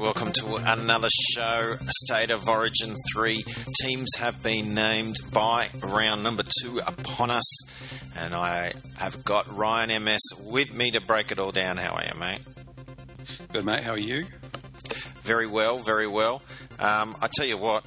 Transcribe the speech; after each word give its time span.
welcome 0.00 0.32
to 0.32 0.72
another 0.72 1.08
show, 1.32 1.76
State 2.06 2.30
of 2.30 2.48
Origin 2.48 2.94
3. 3.14 3.44
Teams 3.80 4.08
have 4.18 4.42
been 4.42 4.74
named 4.74 5.16
by 5.32 5.68
round 5.82 6.22
number 6.22 6.42
two 6.62 6.78
upon 6.78 7.30
us, 7.30 7.70
and 8.16 8.34
I 8.34 8.72
have 9.00 9.24
got 9.24 9.54
Ryan 9.56 10.04
MS 10.04 10.20
with 10.44 10.74
me 10.74 10.90
to 10.92 11.00
break 11.00 11.32
it 11.32 11.38
all 11.38 11.50
down. 11.50 11.76
How 11.78 11.94
are 11.94 12.04
you, 12.04 12.20
mate? 12.20 12.40
Good, 13.52 13.64
mate. 13.64 13.82
How 13.82 13.92
are 13.92 13.98
you? 13.98 14.26
Very 15.22 15.46
well, 15.46 15.78
very 15.78 16.06
well. 16.06 16.42
Um, 16.78 17.16
I 17.20 17.28
tell 17.32 17.46
you 17.46 17.56
what, 17.56 17.84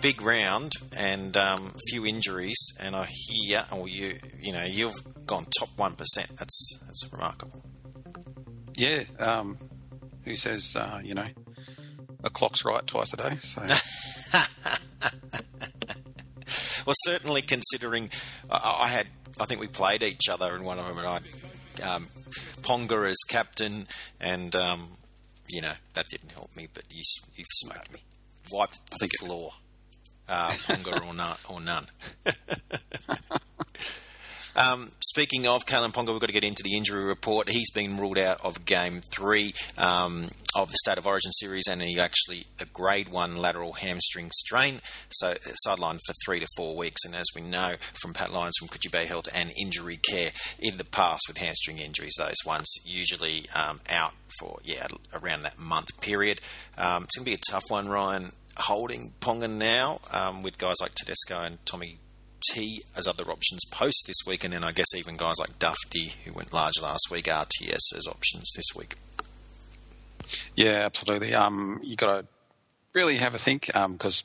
big 0.00 0.20
round 0.20 0.72
and 0.96 1.36
um, 1.36 1.72
a 1.74 1.78
few 1.90 2.04
injuries, 2.04 2.58
and 2.80 2.96
I 2.96 3.06
hear, 3.08 3.64
or 3.70 3.88
you, 3.88 4.18
you 4.40 4.52
know, 4.52 4.64
you've 4.64 4.94
gone 5.26 5.46
top 5.58 5.68
one 5.76 5.94
percent. 5.94 6.28
That's 6.36 6.80
that's 6.86 7.08
remarkable. 7.12 7.62
Yeah. 8.76 9.02
Um, 9.18 9.56
who 10.24 10.36
says, 10.36 10.76
uh, 10.76 11.00
you 11.04 11.14
know, 11.14 11.26
a 12.24 12.30
clock's 12.30 12.64
right 12.64 12.86
twice 12.86 13.12
a 13.12 13.16
day? 13.16 13.36
So, 13.36 13.62
Well, 16.84 16.94
certainly 17.04 17.42
considering 17.42 18.10
I, 18.50 18.78
I 18.82 18.88
had, 18.88 19.06
I 19.40 19.44
think 19.46 19.60
we 19.60 19.66
played 19.66 20.02
each 20.02 20.28
other 20.30 20.54
in 20.54 20.64
one 20.64 20.78
of 20.78 20.86
them, 20.86 20.98
and 20.98 21.06
I, 21.06 21.94
um, 21.94 22.06
Ponga 22.62 23.08
as 23.10 23.16
captain, 23.28 23.86
and 24.20 24.54
um, 24.54 24.88
you 25.48 25.60
know 25.60 25.72
that 25.94 26.08
didn't 26.08 26.32
help 26.32 26.54
me, 26.56 26.68
but 26.72 26.84
you, 26.90 27.02
you've 27.34 27.46
smoked 27.50 27.92
me, 27.92 28.00
wiped 28.52 28.78
the 28.90 28.98
think 28.98 29.12
it- 29.14 29.20
floor, 29.26 29.52
uh, 30.28 30.50
Ponga 30.50 31.08
or 31.08 31.14
not 31.22 31.40
or 31.48 31.60
none. 31.60 31.86
Um, 34.54 34.92
speaking 35.00 35.46
of 35.46 35.64
Kalyn 35.64 35.92
Ponga, 35.94 36.10
we've 36.12 36.20
got 36.20 36.26
to 36.26 36.32
get 36.32 36.44
into 36.44 36.62
the 36.62 36.76
injury 36.76 37.04
report. 37.04 37.48
He's 37.48 37.70
been 37.70 37.96
ruled 37.96 38.18
out 38.18 38.44
of 38.44 38.66
Game 38.66 39.00
Three 39.00 39.54
um, 39.78 40.28
of 40.54 40.70
the 40.70 40.76
State 40.78 40.98
of 40.98 41.06
Origin 41.06 41.32
series, 41.32 41.64
and 41.68 41.82
he 41.82 41.98
actually 41.98 42.46
a 42.60 42.64
Grade 42.64 43.08
One 43.08 43.36
lateral 43.36 43.74
hamstring 43.74 44.30
strain, 44.32 44.80
so 45.10 45.34
sidelined 45.66 46.00
for 46.06 46.14
three 46.24 46.40
to 46.40 46.46
four 46.56 46.76
weeks. 46.76 47.04
And 47.04 47.14
as 47.14 47.26
we 47.34 47.42
know 47.42 47.74
from 48.00 48.12
Pat 48.12 48.32
Lyons 48.32 48.54
from 48.58 48.68
Coogee 48.68 48.90
Bay 48.90 49.06
Health 49.06 49.28
and 49.34 49.52
Injury 49.60 49.96
Care 49.96 50.30
in 50.58 50.76
the 50.76 50.84
past 50.84 51.22
with 51.28 51.38
hamstring 51.38 51.78
injuries, 51.78 52.14
those 52.18 52.36
ones 52.46 52.68
usually 52.84 53.46
um, 53.54 53.80
out 53.90 54.12
for 54.38 54.58
yeah 54.64 54.86
around 55.14 55.42
that 55.42 55.58
month 55.58 56.00
period. 56.00 56.40
Um, 56.76 57.04
it's 57.04 57.16
going 57.16 57.24
to 57.24 57.30
be 57.30 57.34
a 57.34 57.50
tough 57.50 57.64
one, 57.68 57.88
Ryan. 57.88 58.32
Holding 58.54 59.14
Ponga 59.22 59.50
now 59.50 60.00
um, 60.12 60.42
with 60.42 60.58
guys 60.58 60.76
like 60.82 60.94
Tedesco 60.94 61.40
and 61.40 61.64
Tommy 61.64 61.96
T 62.50 62.82
as 62.94 63.06
other 63.06 63.24
options 63.24 63.62
post 63.70 64.04
this 64.06 64.16
week, 64.26 64.44
and 64.44 64.52
then 64.52 64.64
I 64.64 64.72
guess 64.72 64.94
even 64.94 65.16
guys 65.16 65.36
like 65.38 65.58
Dufty, 65.58 66.14
who 66.24 66.32
went 66.32 66.52
large 66.52 66.80
last 66.82 67.06
week, 67.10 67.24
RTS 67.24 67.96
as 67.96 68.06
options 68.06 68.50
this 68.54 68.66
week. 68.76 68.96
Yeah, 70.56 70.84
absolutely. 70.84 71.34
Um, 71.34 71.80
you 71.82 71.96
got 71.96 72.20
to 72.20 72.26
really 72.94 73.16
have 73.16 73.34
a 73.34 73.38
think 73.38 73.66
because 73.66 74.24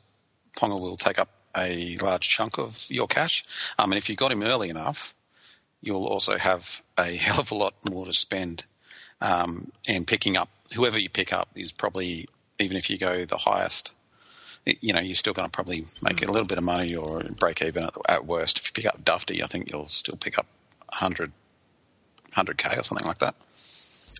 Ponga 0.58 0.80
will 0.80 0.98
take 0.98 1.20
up 1.20 1.30
a 1.56 1.98
large 1.98 2.28
chunk 2.28 2.58
of 2.58 2.86
your 2.90 3.08
cash. 3.08 3.44
Um, 3.80 3.92
and 3.92 3.98
if 3.98 4.10
you 4.10 4.16
got 4.16 4.32
him 4.32 4.44
early 4.44 4.70
enough, 4.70 5.16
you'll 5.82 6.06
also 6.06 6.38
have 6.38 6.82
a 6.98 7.16
hell 7.16 7.40
of 7.40 7.52
a 7.52 7.56
lot 7.56 7.74
more 7.90 8.06
to 8.06 8.14
spend. 8.14 8.66
Um, 9.20 9.72
and 9.88 10.06
picking 10.06 10.38
up 10.38 10.50
whoever 10.76 11.00
you 11.00 11.10
pick 11.10 11.34
up 11.34 11.50
is 11.56 11.72
probably 11.72 12.28
even 12.60 12.78
if 12.78 12.90
you 12.90 12.98
go 12.98 13.26
the 13.26 13.38
highest. 13.38 13.94
You 14.66 14.94
know, 14.94 15.00
you're 15.00 15.16
still 15.16 15.34
going 15.34 15.48
to 15.48 15.52
probably 15.52 15.86
make 16.02 16.22
a 16.24 16.30
little 16.30 16.46
bit 16.46 16.58
of 16.58 16.64
money 16.64 16.96
or 16.96 17.24
break 17.24 17.62
even 17.62 17.86
at, 17.86 17.94
at 18.08 18.26
worst. 18.26 18.60
If 18.60 18.68
you 18.68 18.74
pick 18.74 18.86
up 18.86 19.04
Dufty, 19.04 19.42
I 19.42 19.48
think 19.48 19.72
you'll 19.72 19.88
still 19.88 20.18
pick 20.18 20.38
up 20.38 20.46
100, 20.90 21.32
100k 22.34 22.78
or 22.78 22.84
something 22.84 23.08
like 23.08 23.20
that. 23.20 23.36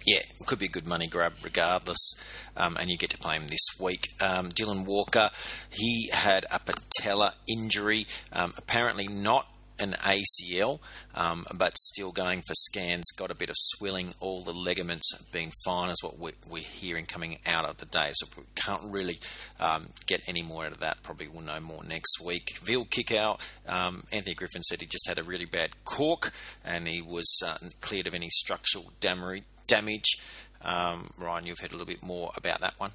Yeah, 0.08 0.20
it 0.20 0.48
could 0.48 0.58
be 0.58 0.68
a 0.68 0.70
good 0.70 0.88
money 0.88 1.08
grab 1.08 1.34
regardless, 1.44 2.14
um, 2.56 2.78
and 2.80 2.90
you 2.90 2.98
get 2.98 3.10
to 3.10 3.18
play 3.18 3.36
him 3.36 3.48
this 3.48 3.68
week. 3.78 4.08
Um, 4.22 4.48
Dylan 4.48 4.86
Walker, 4.86 5.32
he 5.70 6.10
had 6.14 6.46
a 6.50 6.60
patella 6.60 7.34
injury, 7.46 8.08
um, 8.32 8.54
apparently 8.56 9.10
not 9.10 9.48
an 9.80 9.98
ACL, 10.00 10.80
um, 11.14 11.46
but 11.54 11.78
still 11.78 12.14
going 12.14 12.40
for 12.40 12.54
scans. 12.54 13.12
Got 13.18 13.32
a 13.32 13.36
bit 13.36 13.50
of 13.50 13.56
swelling. 13.58 14.14
All 14.22 14.40
the 14.40 14.54
ligaments 14.54 15.12
been 15.34 15.52
fine, 15.66 15.90
is 15.90 16.02
what 16.02 16.18
we're, 16.18 16.32
we're 16.50 16.64
hearing 16.64 17.06
coming 17.06 17.40
out 17.46 17.66
of 17.66 17.76
the 17.76 17.86
day. 17.86 18.12
So 18.14 18.28
we 18.38 18.44
can't 18.56 18.84
really 18.86 19.20
um, 19.60 19.90
get 20.06 20.22
any 20.26 20.42
more 20.42 20.66
out 20.66 20.72
of 20.72 20.80
that. 20.80 21.04
Probably 21.04 21.28
we'll 21.28 21.44
know 21.44 21.60
more 21.60 21.84
next 21.84 22.22
week. 22.24 22.58
Veal 22.64 22.86
kick 22.86 23.12
out. 23.12 23.42
Um, 23.68 24.06
Anthony 24.14 24.36
Griffin 24.36 24.64
said 24.64 24.80
he 24.80 24.88
just 24.88 25.06
had 25.06 25.18
a 25.20 25.24
really 25.24 25.44
bad 25.44 25.72
cork, 25.84 26.32
and 26.64 26.88
he 26.88 27.02
was 27.02 27.42
uh, 27.46 27.58
cleared 27.82 28.08
of 28.08 28.16
any 28.16 28.30
structural 28.30 28.94
damage. 29.02 29.44
Damage. 29.68 30.18
Um, 30.62 31.10
Ryan, 31.18 31.46
you've 31.46 31.60
heard 31.60 31.72
a 31.72 31.76
little 31.76 31.86
bit 31.88 32.02
more 32.04 32.32
about 32.36 32.62
that 32.62 32.74
one. 32.80 32.92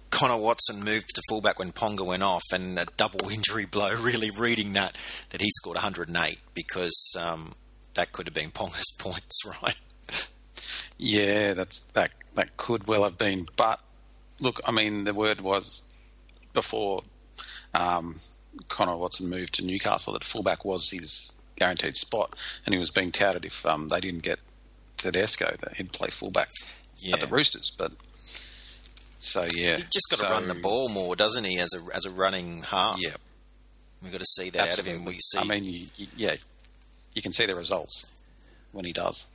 Connor 0.09 0.37
Watson 0.37 0.83
moved 0.83 1.09
to 1.15 1.21
fullback 1.29 1.59
when 1.59 1.71
Ponga 1.71 2.05
went 2.05 2.23
off, 2.23 2.43
and 2.51 2.79
a 2.79 2.85
double 2.97 3.29
injury 3.31 3.65
blow. 3.65 3.93
Really 3.93 4.29
reading 4.29 4.73
that 4.73 4.97
that 5.29 5.41
he 5.41 5.49
scored 5.51 5.75
108 5.75 6.39
because 6.53 7.15
um, 7.19 7.53
that 7.95 8.11
could 8.11 8.27
have 8.27 8.33
been 8.33 8.51
Ponga's 8.51 8.91
points, 8.99 9.39
right? 9.63 9.75
Yeah, 10.97 11.53
that's 11.53 11.79
that 11.93 12.11
that 12.35 12.57
could 12.57 12.87
well 12.87 13.03
have 13.03 13.17
been. 13.17 13.47
But 13.55 13.79
look, 14.39 14.59
I 14.65 14.71
mean, 14.71 15.03
the 15.05 15.13
word 15.13 15.41
was 15.41 15.83
before 16.53 17.03
um, 17.73 18.15
Connor 18.67 18.97
Watson 18.97 19.29
moved 19.29 19.55
to 19.55 19.65
Newcastle 19.65 20.13
that 20.13 20.23
fullback 20.23 20.65
was 20.65 20.89
his 20.91 21.31
guaranteed 21.57 21.95
spot, 21.95 22.35
and 22.65 22.73
he 22.73 22.79
was 22.79 22.91
being 22.91 23.11
touted 23.11 23.45
if 23.45 23.65
um, 23.65 23.87
they 23.89 23.99
didn't 24.01 24.23
get 24.23 24.39
Tedesco 24.97 25.55
that 25.61 25.75
he'd 25.77 25.91
play 25.93 26.09
fullback 26.09 26.49
Yeah. 26.97 27.15
at 27.15 27.21
the 27.21 27.27
Roosters. 27.27 27.71
But 27.71 27.93
so 29.17 29.45
yeah, 29.53 29.77
He's 29.77 29.85
just 29.85 30.07
got 30.11 30.19
to 30.27 30.31
run 30.31 30.47
the 30.49 30.55
ball 30.55 30.89
more, 30.89 31.15
doesn't 31.15 31.43
he? 31.45 31.59
As 31.59 31.69
a 31.73 31.95
as 31.95 32.05
a 32.05 32.09
running 32.11 32.63
half, 32.63 33.01
Yeah, 33.01 33.11
we've 34.03 34.11
got 34.11 34.19
to 34.19 34.25
see 34.37 34.49
that 34.49 34.69
out 34.69 34.79
of 34.79 34.85
him. 34.85 35.05
We 35.05 35.17
see 35.19 35.39
I 35.39 35.43
mean, 35.45 35.63
you, 35.63 35.85
you, 35.95 36.07
yeah, 36.17 36.35
you 37.13 37.21
can 37.21 37.31
see 37.31 37.45
the 37.45 37.55
results 37.55 38.05
when 38.71 38.85
he 38.85 38.93
does. 38.93 39.27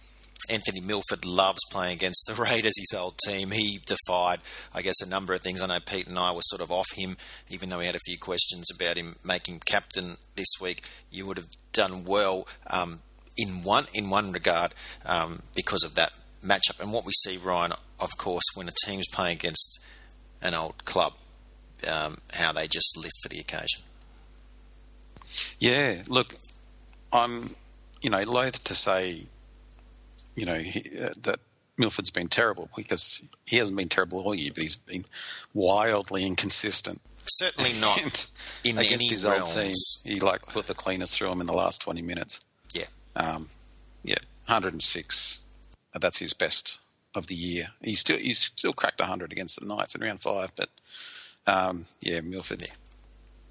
Anthony 0.50 0.80
Milford 0.80 1.24
loves 1.24 1.60
playing 1.70 1.94
against 1.94 2.24
the 2.26 2.34
Raiders, 2.42 2.74
his 2.76 2.98
old 2.98 3.14
team. 3.24 3.50
He 3.50 3.80
defied, 3.86 4.40
I 4.74 4.82
guess, 4.82 5.00
a 5.00 5.08
number 5.08 5.32
of 5.32 5.40
things. 5.40 5.62
I 5.62 5.66
know 5.66 5.80
Pete 5.80 6.06
and 6.06 6.18
I 6.18 6.32
were 6.32 6.42
sort 6.42 6.60
of 6.60 6.70
off 6.70 6.92
him, 6.94 7.16
even 7.48 7.68
though 7.68 7.78
we 7.78 7.86
had 7.86 7.94
a 7.94 8.06
few 8.06 8.18
questions 8.18 8.66
about 8.74 8.96
him 8.96 9.16
making 9.24 9.60
captain 9.60 10.18
this 10.36 10.48
week. 10.60 10.82
You 11.10 11.26
would 11.26 11.38
have 11.38 11.48
done 11.72 12.04
well 12.04 12.46
um, 12.66 13.00
in 13.36 13.62
one 13.62 13.86
in 13.94 14.10
one 14.10 14.32
regard 14.32 14.74
um, 15.06 15.42
because 15.54 15.82
of 15.82 15.94
that 15.94 16.12
matchup. 16.44 16.80
And 16.80 16.92
what 16.92 17.06
we 17.06 17.12
see, 17.12 17.36
Ryan, 17.38 17.72
of 17.98 18.10
course, 18.18 18.44
when 18.54 18.68
a 18.68 18.74
team's 18.84 19.08
playing 19.08 19.38
against 19.38 19.80
an 20.42 20.54
old 20.54 20.84
club, 20.84 21.14
um, 21.88 22.18
how 22.32 22.52
they 22.52 22.68
just 22.68 22.96
live 22.96 23.12
for 23.22 23.28
the 23.28 23.38
occasion. 23.38 23.82
Yeah, 25.58 26.02
look, 26.08 26.34
I'm, 27.12 27.54
you 28.04 28.10
know, 28.10 28.20
loath 28.20 28.64
to 28.64 28.74
say, 28.74 29.22
you 30.36 30.44
know, 30.44 30.58
he, 30.58 30.90
uh, 31.02 31.08
that 31.22 31.40
Milford's 31.78 32.10
been 32.10 32.28
terrible 32.28 32.68
because 32.76 33.24
he 33.46 33.56
hasn't 33.56 33.78
been 33.78 33.88
terrible 33.88 34.20
all 34.20 34.34
year, 34.34 34.50
but 34.54 34.62
he's 34.62 34.76
been 34.76 35.04
wildly 35.54 36.26
inconsistent. 36.26 37.00
Certainly 37.26 37.72
not 37.80 37.98
And 38.62 38.72
in 38.72 38.78
against 38.78 39.10
his 39.10 39.24
realms. 39.24 39.56
old 39.56 39.64
team. 39.64 39.74
He 40.04 40.20
like 40.20 40.42
put 40.42 40.66
the 40.66 40.74
cleaners 40.74 41.16
through 41.16 41.32
him 41.32 41.40
in 41.40 41.46
the 41.46 41.54
last 41.54 41.80
20 41.80 42.02
minutes. 42.02 42.44
Yeah. 42.74 42.84
Um, 43.16 43.48
yeah, 44.02 44.18
106. 44.48 45.40
Uh, 45.94 45.98
That's 45.98 46.18
his 46.18 46.34
best 46.34 46.80
of 47.14 47.26
the 47.26 47.34
year. 47.34 47.68
He's 47.80 48.00
still 48.00 48.18
he's 48.18 48.38
still 48.38 48.74
cracked 48.74 49.00
100 49.00 49.32
against 49.32 49.60
the 49.60 49.66
Knights 49.66 49.94
in 49.94 50.02
round 50.02 50.20
five, 50.20 50.52
but 50.54 50.68
um, 51.46 51.86
yeah, 52.02 52.20
Milford. 52.20 52.60
Yeah. 52.60 52.74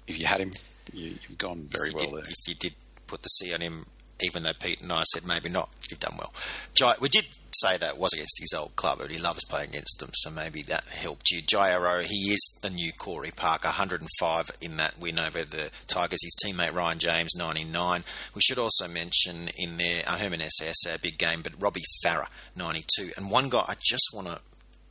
If 0.06 0.20
you 0.20 0.26
had 0.26 0.40
him, 0.40 0.52
you, 0.92 1.16
you've 1.26 1.38
gone 1.38 1.66
very 1.68 1.90
well 1.90 2.04
did, 2.04 2.14
there. 2.14 2.24
If 2.28 2.46
you 2.46 2.54
did 2.54 2.74
put 3.08 3.22
the 3.22 3.28
C 3.28 3.52
on 3.52 3.60
him, 3.60 3.86
even 4.22 4.42
though 4.42 4.52
Pete 4.58 4.80
and 4.80 4.92
I 4.92 5.02
said 5.12 5.26
maybe 5.26 5.48
not, 5.48 5.70
you've 5.90 6.00
done 6.00 6.16
well. 6.16 6.32
Jai, 6.74 6.94
we 7.00 7.08
did 7.08 7.26
say 7.54 7.76
that 7.76 7.98
was 7.98 8.12
against 8.12 8.38
his 8.38 8.52
old 8.52 8.74
club, 8.76 8.98
but 8.98 9.10
he 9.10 9.18
loves 9.18 9.44
playing 9.48 9.70
against 9.70 9.98
them, 10.00 10.10
so 10.14 10.30
maybe 10.30 10.62
that 10.62 10.84
helped 10.84 11.30
you. 11.30 11.40
Jai 11.40 11.70
Arrow, 11.70 12.02
he 12.02 12.32
is 12.32 12.58
the 12.62 12.70
new 12.70 12.92
Corey 12.92 13.30
Parker, 13.30 13.68
105 13.68 14.50
in 14.60 14.76
that 14.76 14.98
win 15.00 15.18
over 15.18 15.44
the 15.44 15.70
Tigers. 15.86 16.20
His 16.22 16.36
teammate 16.44 16.74
Ryan 16.74 16.98
James, 16.98 17.34
99. 17.36 18.04
We 18.34 18.40
should 18.40 18.58
also 18.58 18.88
mention 18.88 19.50
in 19.56 19.76
there 19.76 20.02
uh, 20.06 20.16
Herman 20.18 20.40
Ese'ese, 20.40 20.90
our 20.90 20.98
big 20.98 21.18
game, 21.18 21.42
but 21.42 21.60
Robbie 21.60 21.84
Farah, 22.04 22.28
92. 22.56 23.12
And 23.16 23.30
one 23.30 23.48
guy 23.48 23.64
I 23.66 23.74
just 23.84 24.08
want 24.12 24.28
to 24.28 24.40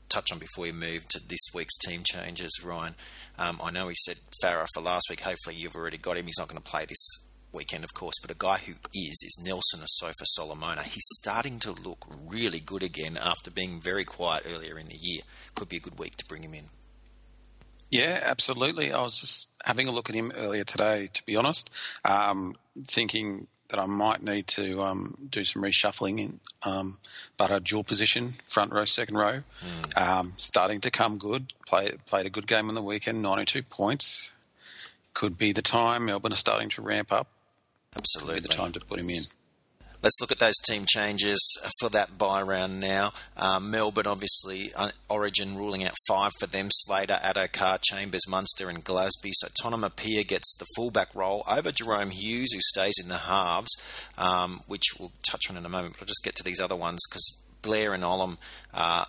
touch 0.09 0.31
on 0.31 0.37
before 0.39 0.63
we 0.63 0.71
move 0.71 1.07
to 1.09 1.19
this 1.27 1.41
week's 1.53 1.77
team 1.77 2.03
changes, 2.05 2.61
Ryan. 2.63 2.95
Um, 3.37 3.59
I 3.63 3.71
know 3.71 3.87
he 3.87 3.95
said 4.05 4.17
Farah 4.43 4.67
for 4.73 4.81
last 4.81 5.07
week. 5.09 5.21
Hopefully, 5.21 5.55
you've 5.55 5.75
already 5.75 5.97
got 5.97 6.17
him. 6.17 6.25
He's 6.25 6.37
not 6.37 6.47
going 6.47 6.61
to 6.61 6.69
play 6.69 6.85
this 6.85 7.23
weekend, 7.53 7.83
of 7.83 7.93
course, 7.93 8.15
but 8.21 8.31
a 8.31 8.37
guy 8.37 8.57
who 8.57 8.73
is 8.93 9.23
is 9.23 9.41
Nelson 9.43 9.81
Asofa 9.81 10.25
Solomona. 10.25 10.83
He's 10.83 11.07
starting 11.21 11.59
to 11.59 11.71
look 11.71 12.05
really 12.27 12.59
good 12.59 12.83
again 12.83 13.17
after 13.17 13.51
being 13.51 13.79
very 13.79 14.05
quiet 14.05 14.45
earlier 14.51 14.77
in 14.77 14.87
the 14.87 14.97
year. 14.99 15.21
Could 15.55 15.69
be 15.69 15.77
a 15.77 15.81
good 15.81 15.99
week 15.99 16.15
to 16.17 16.25
bring 16.25 16.43
him 16.43 16.53
in. 16.53 16.65
Yeah, 17.91 18.19
absolutely. 18.23 18.91
I 18.91 19.03
was 19.03 19.19
just 19.19 19.51
having 19.63 19.87
a 19.87 19.91
look 19.91 20.09
at 20.09 20.15
him 20.15 20.31
earlier 20.35 20.63
today, 20.63 21.09
to 21.13 21.25
be 21.25 21.37
honest, 21.37 21.69
um, 22.03 22.55
thinking 22.85 23.47
that 23.69 23.79
I 23.79 23.85
might 23.85 24.21
need 24.21 24.47
to 24.47 24.81
um, 24.81 25.15
do 25.29 25.43
some 25.43 25.61
reshuffling 25.61 26.19
in, 26.19 26.39
um, 26.63 26.97
but 27.37 27.51
a 27.51 27.59
dual 27.59 27.83
position, 27.83 28.29
front 28.29 28.71
row, 28.71 28.85
second 28.85 29.15
row, 29.15 29.41
um, 29.95 30.33
starting 30.37 30.81
to 30.81 30.91
come 30.91 31.17
good. 31.17 31.51
Play, 31.67 31.91
played 32.05 32.25
a 32.25 32.29
good 32.29 32.47
game 32.47 32.69
on 32.69 32.75
the 32.75 32.81
weekend, 32.81 33.21
92 33.21 33.63
points. 33.63 34.31
Could 35.13 35.37
be 35.37 35.53
the 35.53 35.61
time. 35.61 36.05
Melbourne 36.05 36.33
are 36.33 36.35
starting 36.35 36.69
to 36.69 36.81
ramp 36.81 37.11
up. 37.11 37.27
Absolutely. 37.95 38.35
be 38.35 38.47
the 38.47 38.53
time 38.53 38.71
to 38.71 38.79
put 38.79 38.99
him 38.99 39.09
in. 39.09 39.23
Let's 40.03 40.19
look 40.19 40.33
at 40.33 40.39
those 40.39 40.57
team 40.65 40.83
changes 40.85 41.39
for 41.79 41.87
that 41.91 42.17
bye 42.17 42.41
round 42.41 42.81
now. 42.81 43.13
Um, 43.37 43.71
Melbourne, 43.71 44.05
obviously, 44.05 44.73
uh, 44.73 44.91
Origin 45.09 45.55
ruling 45.55 45.85
out 45.85 45.93
five 46.09 46.31
for 46.41 46.45
them 46.45 46.67
Slater, 46.69 47.21
Addo-Carr, 47.23 47.79
Chambers, 47.81 48.27
Munster, 48.27 48.67
and 48.67 48.83
Glasby. 48.83 49.31
So 49.31 49.47
Tonumaipea 49.63 50.27
gets 50.27 50.57
the 50.57 50.65
fullback 50.75 51.15
role 51.15 51.45
over 51.47 51.71
Jahrome 51.71 52.11
Hughes, 52.11 52.51
who 52.51 52.59
stays 52.59 52.95
in 53.01 53.07
the 53.07 53.19
halves, 53.19 53.71
um, 54.17 54.59
which 54.67 54.83
we'll 54.99 55.13
touch 55.29 55.43
on 55.49 55.55
in 55.55 55.65
a 55.65 55.69
moment. 55.69 55.93
But 55.93 56.01
I'll 56.01 56.07
just 56.07 56.23
get 56.25 56.35
to 56.35 56.43
these 56.43 56.59
other 56.59 56.75
ones 56.75 56.99
because 57.09 57.37
Blair 57.61 57.93
and 57.93 58.03
Olam. 58.03 58.37
Uh, 58.73 59.05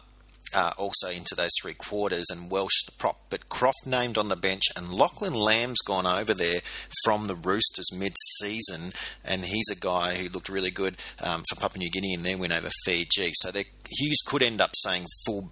uh, 0.54 0.72
also 0.76 1.10
into 1.10 1.34
those 1.34 1.50
three 1.60 1.74
quarters, 1.74 2.26
and 2.30 2.50
Welch 2.50 2.84
the 2.86 2.92
prop. 2.92 3.18
But 3.30 3.48
Croft 3.48 3.86
named 3.86 4.16
on 4.16 4.28
the 4.28 4.36
bench, 4.36 4.64
and 4.76 4.92
Lachlan 4.92 5.34
Lamb's 5.34 5.80
gone 5.86 6.06
over 6.06 6.34
there 6.34 6.60
from 7.04 7.26
the 7.26 7.34
Roosters 7.34 7.92
mid-season, 7.92 8.92
and 9.24 9.44
he's 9.44 9.68
a 9.70 9.76
guy 9.76 10.14
who 10.14 10.28
looked 10.28 10.48
really 10.48 10.70
good 10.70 10.96
um, 11.22 11.42
for 11.48 11.60
Papua 11.60 11.78
New 11.78 11.90
Guinea 11.90 12.14
in 12.14 12.22
their 12.22 12.38
win 12.38 12.52
over 12.52 12.70
Fiji. 12.84 13.32
So 13.34 13.50
Hughes 13.50 14.22
could 14.26 14.42
end 14.42 14.60
up 14.60 14.70
saying 14.76 15.06
full, 15.26 15.50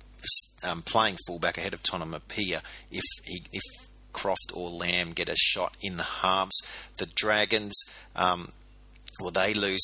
um, 0.65 0.83
playing 0.83 1.17
fullback 1.27 1.59
ahead 1.59 1.75
of 1.75 1.83
Tonumaipea 1.83 2.61
if 2.91 3.05
he 3.25 3.43
if 3.53 3.63
Croft 4.13 4.53
or 4.55 4.69
Lamb 4.69 5.13
get 5.13 5.29
a 5.29 5.37
shot 5.37 5.77
in 5.81 5.97
the 5.97 6.03
halves. 6.03 6.61
The 6.99 7.07
Dragons, 7.07 7.75
um, 8.15 8.53
well, 9.21 9.31
they 9.31 9.55
lose 9.55 9.81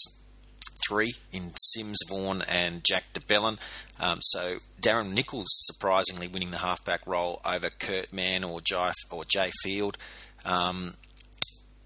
three 0.88 1.14
in 1.32 1.52
Sims, 1.56 1.98
Vaughan, 2.08 2.42
and 2.48 2.82
Jack 2.84 3.12
de 3.12 3.20
Belin. 3.20 3.58
Um, 4.00 4.18
so 4.20 4.58
Darren 4.80 5.12
Nichols 5.12 5.48
surprisingly 5.48 6.28
winning 6.28 6.50
the 6.50 6.58
halfback 6.58 7.06
role 7.06 7.40
over 7.44 7.70
Kurt 7.70 8.12
Mann 8.12 8.44
or 8.44 8.60
Jai 8.60 8.92
or 9.10 9.24
Jay 9.24 9.50
Field. 9.62 9.98
Um, 10.44 10.94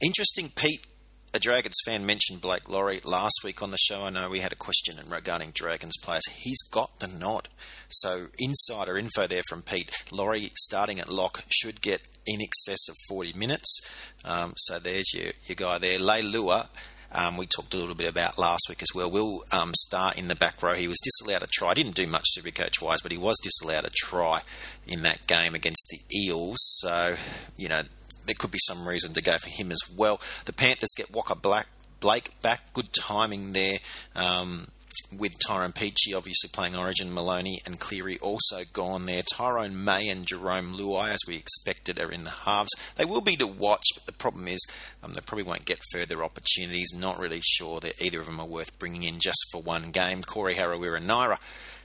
interesting, 0.01 0.51
Pete. 0.55 0.87
A 1.35 1.39
Dragons 1.39 1.77
fan 1.87 2.05
mentioned 2.05 2.43
Blake 2.43 2.69
Lawrie 2.69 3.01
last 3.05 3.41
week 3.43 3.63
on 3.63 3.71
the 3.71 3.79
show. 3.79 4.05
I 4.05 4.11
know 4.11 4.29
we 4.29 4.41
had 4.41 4.53
a 4.53 4.57
question 4.57 4.97
regarding 5.09 5.53
Dragons 5.55 5.95
players. 6.03 6.29
He's 6.31 6.63
got 6.71 6.99
the 6.99 7.07
nod. 7.07 7.49
So, 7.89 8.27
insider 8.39 8.99
info 8.99 9.27
there 9.27 9.43
from 9.49 9.63
Pete. 9.63 9.91
Laurie 10.11 10.53
starting 10.59 11.01
at 11.01 11.09
lock 11.09 11.43
should 11.49 11.81
get 11.81 12.03
in 12.27 12.43
excess 12.43 12.87
of 12.87 12.97
40 13.09 13.33
minutes. 13.33 13.81
Um, 14.27 14.53
so, 14.59 14.79
there's 14.79 15.15
your, 15.15 15.33
your 15.47 15.57
guy 15.57 15.79
there. 15.79 15.99
Leilua, 15.99 16.67
um, 17.13 17.37
we 17.37 17.47
talked 17.47 17.75
a 17.75 17.77
little 17.77 17.95
bit 17.95 18.09
about 18.09 18.39
last 18.39 18.67
week 18.69 18.83
as 18.83 18.89
well. 18.95 19.11
Will 19.11 19.45
um, 19.53 19.73
start 19.75 20.19
in 20.19 20.29
the 20.29 20.35
back 20.35 20.63
row. 20.63 20.75
He 20.75 20.89
was 20.89 21.01
disallowed 21.01 21.43
a 21.43 21.47
try. 21.47 21.75
Didn't 21.75 21.95
do 21.95 22.07
much 22.07 22.27
Supercoach 22.37 22.81
wise, 22.81 23.03
but 23.03 23.13
he 23.13 23.19
was 23.19 23.39
disallowed 23.43 23.85
a 23.85 23.91
try 23.91 24.43
in 24.87 25.03
that 25.03 25.27
game 25.27 25.55
against 25.55 25.87
the 25.91 26.01
Eels. 26.17 26.59
So, 26.81 27.17
you 27.57 27.69
know, 27.69 27.83
there 28.27 28.35
could 28.39 28.51
be 28.51 28.59
some 28.67 28.89
reason 28.89 29.13
to 29.15 29.23
go 29.23 29.37
for 29.39 29.51
him 29.51 29.71
as 29.71 29.81
well. 29.95 30.21
The 30.45 30.53
Panthers 30.53 30.95
get 30.97 31.13
Walker 31.13 31.35
Black, 31.35 31.67
Blake 32.01 32.41
back. 32.41 32.73
Good 32.73 32.93
timing 32.93 33.53
there. 33.53 33.79
Um, 34.17 34.69
with 35.17 35.39
Tyrone 35.39 35.73
Peachey 35.73 36.15
obviously 36.17 36.51
playing 36.53 36.77
Origin, 36.77 37.13
Maloney 37.13 37.61
and 37.67 37.79
Cleary 37.79 38.19
also 38.19 38.63
gone 38.73 39.07
there. 39.07 39.23
Tyrone 39.23 39.85
May 39.85 40.09
and 40.09 40.27
Jarome 40.27 40.75
Luai, 40.77 41.11
as 41.11 41.21
we 41.27 41.37
expected, 41.37 42.01
are 42.01 42.11
in 42.11 42.25
the 42.25 42.31
halves. 42.31 42.73
They 42.97 43.05
will 43.05 43.21
be 43.21 43.37
to 43.37 43.47
watch, 43.47 43.85
but 43.95 44.07
the 44.07 44.13
problem 44.13 44.49
is 44.49 44.65
um, 45.03 45.13
they 45.13 45.21
probably 45.21 45.45
won't 45.45 45.65
get 45.65 45.81
further 45.93 46.25
opportunities. 46.25 46.93
Not 46.97 47.19
really 47.19 47.41
sure 47.43 47.81
that 47.81 48.01
either 48.03 48.21
of 48.21 48.27
them 48.27 48.41
are 48.41 48.47
worth 48.47 48.79
bringing 48.79 49.03
in 49.03 49.19
just 49.19 49.45
for 49.51 49.63
one 49.63 49.91
game. 49.91 50.23
Corey 50.23 50.55
Harawira-Naera 50.55 51.39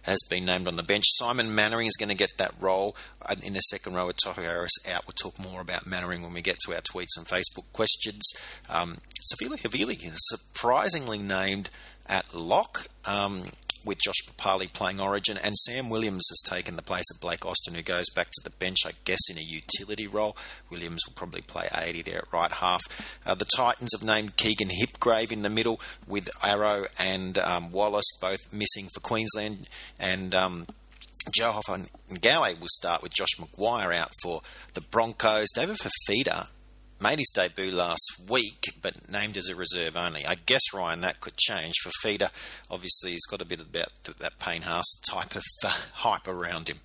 has 0.08 0.20
been 0.30 0.46
named 0.46 0.68
on 0.68 0.78
the 0.78 0.84
bench. 0.84 1.04
Simon 1.08 1.54
Mannering 1.54 1.86
is 1.86 1.98
going 1.98 2.10
to 2.10 2.16
get 2.16 2.38
that 2.38 2.54
role 2.60 2.96
uh, 3.22 3.36
in 3.44 3.54
the 3.54 3.60
second 3.60 3.94
row 3.94 4.08
with 4.08 4.18
Tohu 4.18 4.42
Harris 4.42 4.72
out. 4.90 5.04
We'll 5.06 5.32
talk 5.32 5.38
more 5.38 5.60
about 5.60 5.86
Mannering 5.86 6.22
when 6.22 6.34
we 6.34 6.42
get 6.42 6.58
to 6.66 6.74
our 6.74 6.82
tweets 6.82 7.18
and 7.18 7.28
Facebook 7.28 7.66
questions. 7.74 8.24
Um, 8.70 9.00
Siliva 9.30 9.60
Havili 9.60 10.02
is 10.06 10.18
surprisingly 10.30 11.20
named 11.20 11.70
at 12.08 12.34
lock. 12.34 12.88
Um, 13.06 13.44
with 13.86 14.00
Josh 14.00 14.16
Papalii 14.28 14.72
playing 14.74 15.00
Origin, 15.00 15.38
and 15.42 15.58
Sam 15.58 15.90
Williams 15.90 16.26
has 16.30 16.42
taken 16.42 16.76
the 16.76 16.82
place 16.82 17.06
of 17.14 17.22
Blake 17.22 17.46
Austin, 17.46 17.74
who 17.74 17.82
goes 17.82 18.06
back 18.14 18.28
to 18.28 18.42
the 18.44 18.50
bench, 18.50 18.80
I 18.86 18.92
guess, 19.06 19.30
in 19.30 19.38
a 19.38 19.42
utility 19.42 20.08
role. 20.08 20.36
Williams 20.70 21.02
will 21.08 21.14
probably 21.14 21.42
play 21.42 21.70
80 21.74 22.02
there 22.02 22.18
at 22.20 22.34
right 22.34 22.52
half. 22.52 22.82
Uh, 23.26 23.34
the 23.34 23.46
Titans 23.46 23.92
have 23.98 24.06
named 24.06 24.36
Keegan 24.36 24.70
Hipgrave 24.70 25.32
in 25.32 25.42
the 25.42 25.50
middle, 25.50 25.80
with 26.06 26.30
Arrow 26.44 26.88
and 27.00 27.38
um, 27.40 27.72
Wallace 27.72 28.12
both 28.20 28.52
missing 28.52 28.90
for 28.94 29.00
Queensland, 29.00 29.68
and 29.98 30.36
um, 30.36 30.68
Joe 31.34 31.60
Hoffa 31.60 31.88
and 32.10 32.22
Gowie 32.22 32.60
will 32.60 32.68
start 32.70 33.02
with 33.02 33.14
Josh 33.14 33.36
McGuire 33.40 33.96
out 33.96 34.12
for 34.22 34.42
the 34.74 34.82
Broncos. 34.82 35.48
David 35.56 35.78
Fifita 35.78 36.48
made 37.00 37.20
his 37.20 37.32
debut 37.34 37.72
last 37.72 38.04
week, 38.28 38.74
but 38.82 39.10
named 39.10 39.38
as 39.38 39.48
a 39.50 39.56
reserve 39.56 39.96
only. 39.96 40.26
I 40.26 40.36
guess 40.36 40.62
Ryan 40.74 41.02
that 41.02 41.20
could 41.22 41.38
change. 41.38 41.76
For 41.82 41.92
Feeder, 42.02 42.30
obviously, 42.70 43.12
he's 43.12 43.26
got 43.26 43.42
a 43.42 43.46
bit 43.46 43.62
about 43.62 43.90
that 44.20 44.40
Payne 44.40 44.64
Haas 44.64 45.00
type 45.10 45.36
of 45.36 45.44
uh, 45.64 45.74
hype 45.94 46.28
around 46.28 46.70
him. 46.70 46.80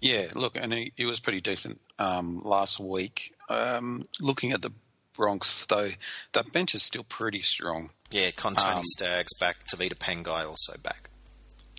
Yeah, 0.00 0.28
look, 0.34 0.56
and 0.56 0.72
he, 0.72 0.92
he 0.96 1.04
was 1.04 1.20
pretty 1.20 1.40
decent 1.40 1.80
um, 1.98 2.40
last 2.42 2.80
week. 2.80 3.34
Um, 3.48 4.04
looking 4.20 4.52
at 4.52 4.62
the 4.62 4.70
Bronx, 5.14 5.66
though 5.66 5.90
that 6.32 6.52
bench 6.52 6.74
is 6.74 6.82
still 6.82 7.04
pretty 7.04 7.42
strong. 7.42 7.90
Yeah, 8.10 8.30
Kotoni 8.30 8.76
Um, 8.76 8.82
Staggs 8.84 9.36
back, 9.38 9.56
Tevita 9.64 9.94
Pangai 9.94 10.46
also 10.46 10.78
back. 10.82 11.10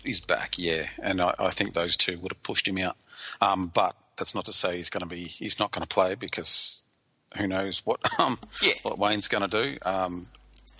He's 0.04 0.20
back, 0.20 0.58
yeah, 0.58 0.86
and 1.02 1.20
I, 1.20 1.34
I 1.38 1.50
think 1.50 1.74
those 1.74 1.96
two 1.96 2.16
would 2.20 2.32
have 2.32 2.42
pushed 2.42 2.66
him 2.66 2.78
out. 2.78 2.96
Um, 3.40 3.70
but 3.72 3.94
that's 4.16 4.34
not 4.34 4.46
to 4.46 4.52
say 4.52 4.76
he's 4.76 4.90
going 4.90 5.02
to 5.02 5.08
be 5.08 5.24
he's 5.24 5.58
not 5.58 5.70
going 5.70 5.82
to 5.86 5.88
play 5.88 6.14
because 6.14 6.84
who 7.36 7.46
knows 7.46 7.84
what 7.84 8.00
um, 8.20 8.38
Yeah. 8.62 8.72
what 8.82 8.98
Wayne's 8.98 9.28
going 9.28 9.48
to 9.48 9.62
do. 9.62 9.78
Um, 9.82 10.26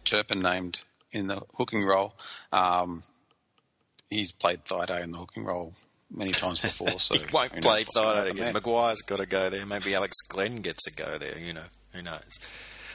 Turpin 0.04 0.40
named 0.42 0.80
in 1.12 1.26
the 1.26 1.40
hooking 1.56 1.85
role. 1.85 2.14
Um, 2.52 3.02
he's 4.09 4.32
played 4.32 4.64
Thido 4.64 5.02
in 5.02 5.11
the 5.11 5.18
hooking 5.18 5.44
role 5.44 5.73
many 6.11 6.32
times 6.32 6.61
before, 6.61 6.99
so 6.99 7.14
he 7.14 7.25
won't 7.32 7.61
play 7.62 7.85
Thido 7.85 8.30
again. 8.30 8.52
Maguire's 8.54 9.02
got 9.02 9.18
to 9.18 9.26
go 9.26 9.50
there. 9.50 9.64
Maybe 9.66 9.94
Alex 9.94 10.16
Glenn 10.28 10.56
gets 10.56 10.87
a 10.87 10.90
go 10.92 11.18
there. 11.18 11.38
You 11.38 11.52
know, 11.52 11.64
who 11.92 12.02
knows? 12.02 12.38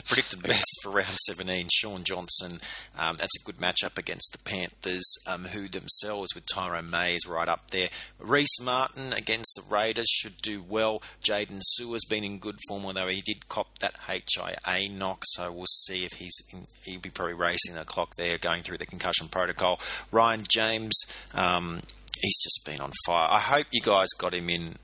Predicted 0.08 0.44
best 0.44 0.80
for 0.84 0.92
round 0.92 1.18
17, 1.26 1.68
Shaun 1.74 2.04
Johnson. 2.04 2.60
Um, 2.98 3.18
that's 3.18 3.36
a 3.42 3.44
good 3.44 3.58
matchup 3.58 3.98
against 3.98 4.32
the 4.32 4.38
Panthers, 4.38 5.06
um, 5.26 5.46
who 5.46 5.68
themselves, 5.68 6.36
with 6.36 6.46
Tyrone 6.46 6.90
Mays 6.90 7.26
right 7.28 7.50
up 7.50 7.72
there. 7.72 7.90
Rhyse 8.20 8.62
Martin 8.62 9.14
against 9.14 9.56
the 9.56 9.64
Raiders 9.68 10.08
should 10.10 10.42
do 10.42 10.62
well. 10.62 11.02
Jaden 11.24 11.60
Sewer's 11.62 12.06
been 12.06 12.24
in 12.24 12.40
good 12.40 12.60
form, 12.68 12.86
although 12.86 13.08
he 13.08 13.22
did 13.22 13.50
cop 13.50 13.80
that 13.80 13.96
HIA 14.08 14.90
knock, 14.90 15.24
so 15.26 15.52
we'll 15.52 15.66
see 15.66 16.06
if 16.06 16.14
he's 16.14 16.36
in, 16.52 16.68
he'll 16.84 17.00
be 17.00 17.10
probably 17.10 17.34
racing 17.34 17.74
the 17.74 17.86
clock 17.86 18.12
there, 18.18 18.38
going 18.38 18.64
through 18.64 18.78
the 18.78 18.86
concussion 18.86 19.28
protocol. 19.28 19.80
Ryan 20.12 20.44
James, 20.48 20.94
um, 21.34 21.82
he's 22.22 22.38
just 22.44 22.62
been 22.66 22.80
on 22.80 22.92
fire. 23.06 23.30
I 23.32 23.40
hope 23.40 23.68
you 23.72 23.82
guys 23.82 24.10
got 24.20 24.34
him 24.34 24.50
in 24.50 24.76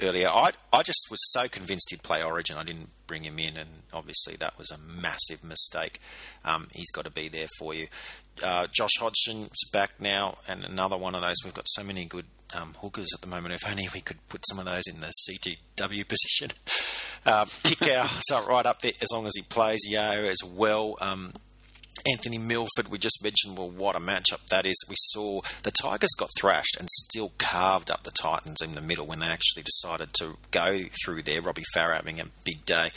earlier. 0.00 0.28
I 0.28 0.52
I 0.72 0.82
just 0.82 1.06
was 1.10 1.20
so 1.32 1.48
convinced 1.48 1.90
he'd 1.90 2.02
play 2.02 2.22
Origin. 2.22 2.56
I 2.56 2.64
didn't 2.64 2.90
bring 3.06 3.24
him 3.24 3.38
in, 3.38 3.56
and 3.56 3.68
obviously 3.92 4.36
that 4.36 4.58
was 4.58 4.70
a 4.70 4.78
massive 4.78 5.44
mistake. 5.44 6.00
Um, 6.44 6.68
he's 6.72 6.90
got 6.90 7.04
to 7.04 7.10
be 7.10 7.28
there 7.28 7.48
for 7.58 7.74
you. 7.74 7.88
Uh, 8.42 8.66
Josh 8.70 8.90
Hodgson's 9.00 9.68
back 9.72 9.92
now, 9.98 10.38
and 10.46 10.64
another 10.64 10.96
one 10.96 11.14
of 11.14 11.22
those. 11.22 11.36
We've 11.44 11.54
got 11.54 11.68
so 11.68 11.82
many 11.82 12.04
good 12.04 12.26
um, 12.54 12.74
hookers 12.80 13.08
at 13.14 13.20
the 13.20 13.26
moment. 13.26 13.54
If 13.54 13.68
only 13.68 13.88
we 13.92 14.00
could 14.00 14.18
put 14.28 14.42
some 14.48 14.58
of 14.58 14.64
those 14.64 14.82
in 14.92 15.00
the 15.00 15.12
CTW 15.28 16.06
position. 16.08 16.50
Uh, 17.24 17.44
kick 17.62 17.88
right 18.48 18.66
up 18.66 18.80
there 18.80 18.92
as 19.00 19.08
long 19.12 19.26
as 19.26 19.32
he 19.34 19.42
plays. 19.42 19.80
Yao 19.88 20.12
as 20.12 20.38
well. 20.44 20.96
Um, 21.00 21.32
Anthony 22.10 22.38
Milford, 22.38 22.88
we 22.88 22.98
just 22.98 23.22
mentioned, 23.22 23.58
well, 23.58 23.70
what 23.70 23.96
a 23.96 24.00
matchup 24.00 24.46
that 24.50 24.66
is. 24.66 24.76
We 24.88 24.94
saw 24.96 25.40
the 25.62 25.72
Tigers 25.72 26.14
got 26.16 26.30
thrashed 26.38 26.76
and 26.78 26.88
still 26.88 27.32
carved 27.38 27.90
up 27.90 28.04
the 28.04 28.12
Titans 28.12 28.62
in 28.62 28.74
the 28.74 28.80
middle 28.80 29.06
when 29.06 29.18
they 29.18 29.26
actually 29.26 29.64
decided 29.64 30.10
to 30.20 30.36
go 30.50 30.84
through 31.04 31.22
there. 31.22 31.42
Robbie 31.42 31.64
Farah 31.74 31.96
having 31.96 32.20
a 32.20 32.26
big 32.44 32.64
day 32.64 32.90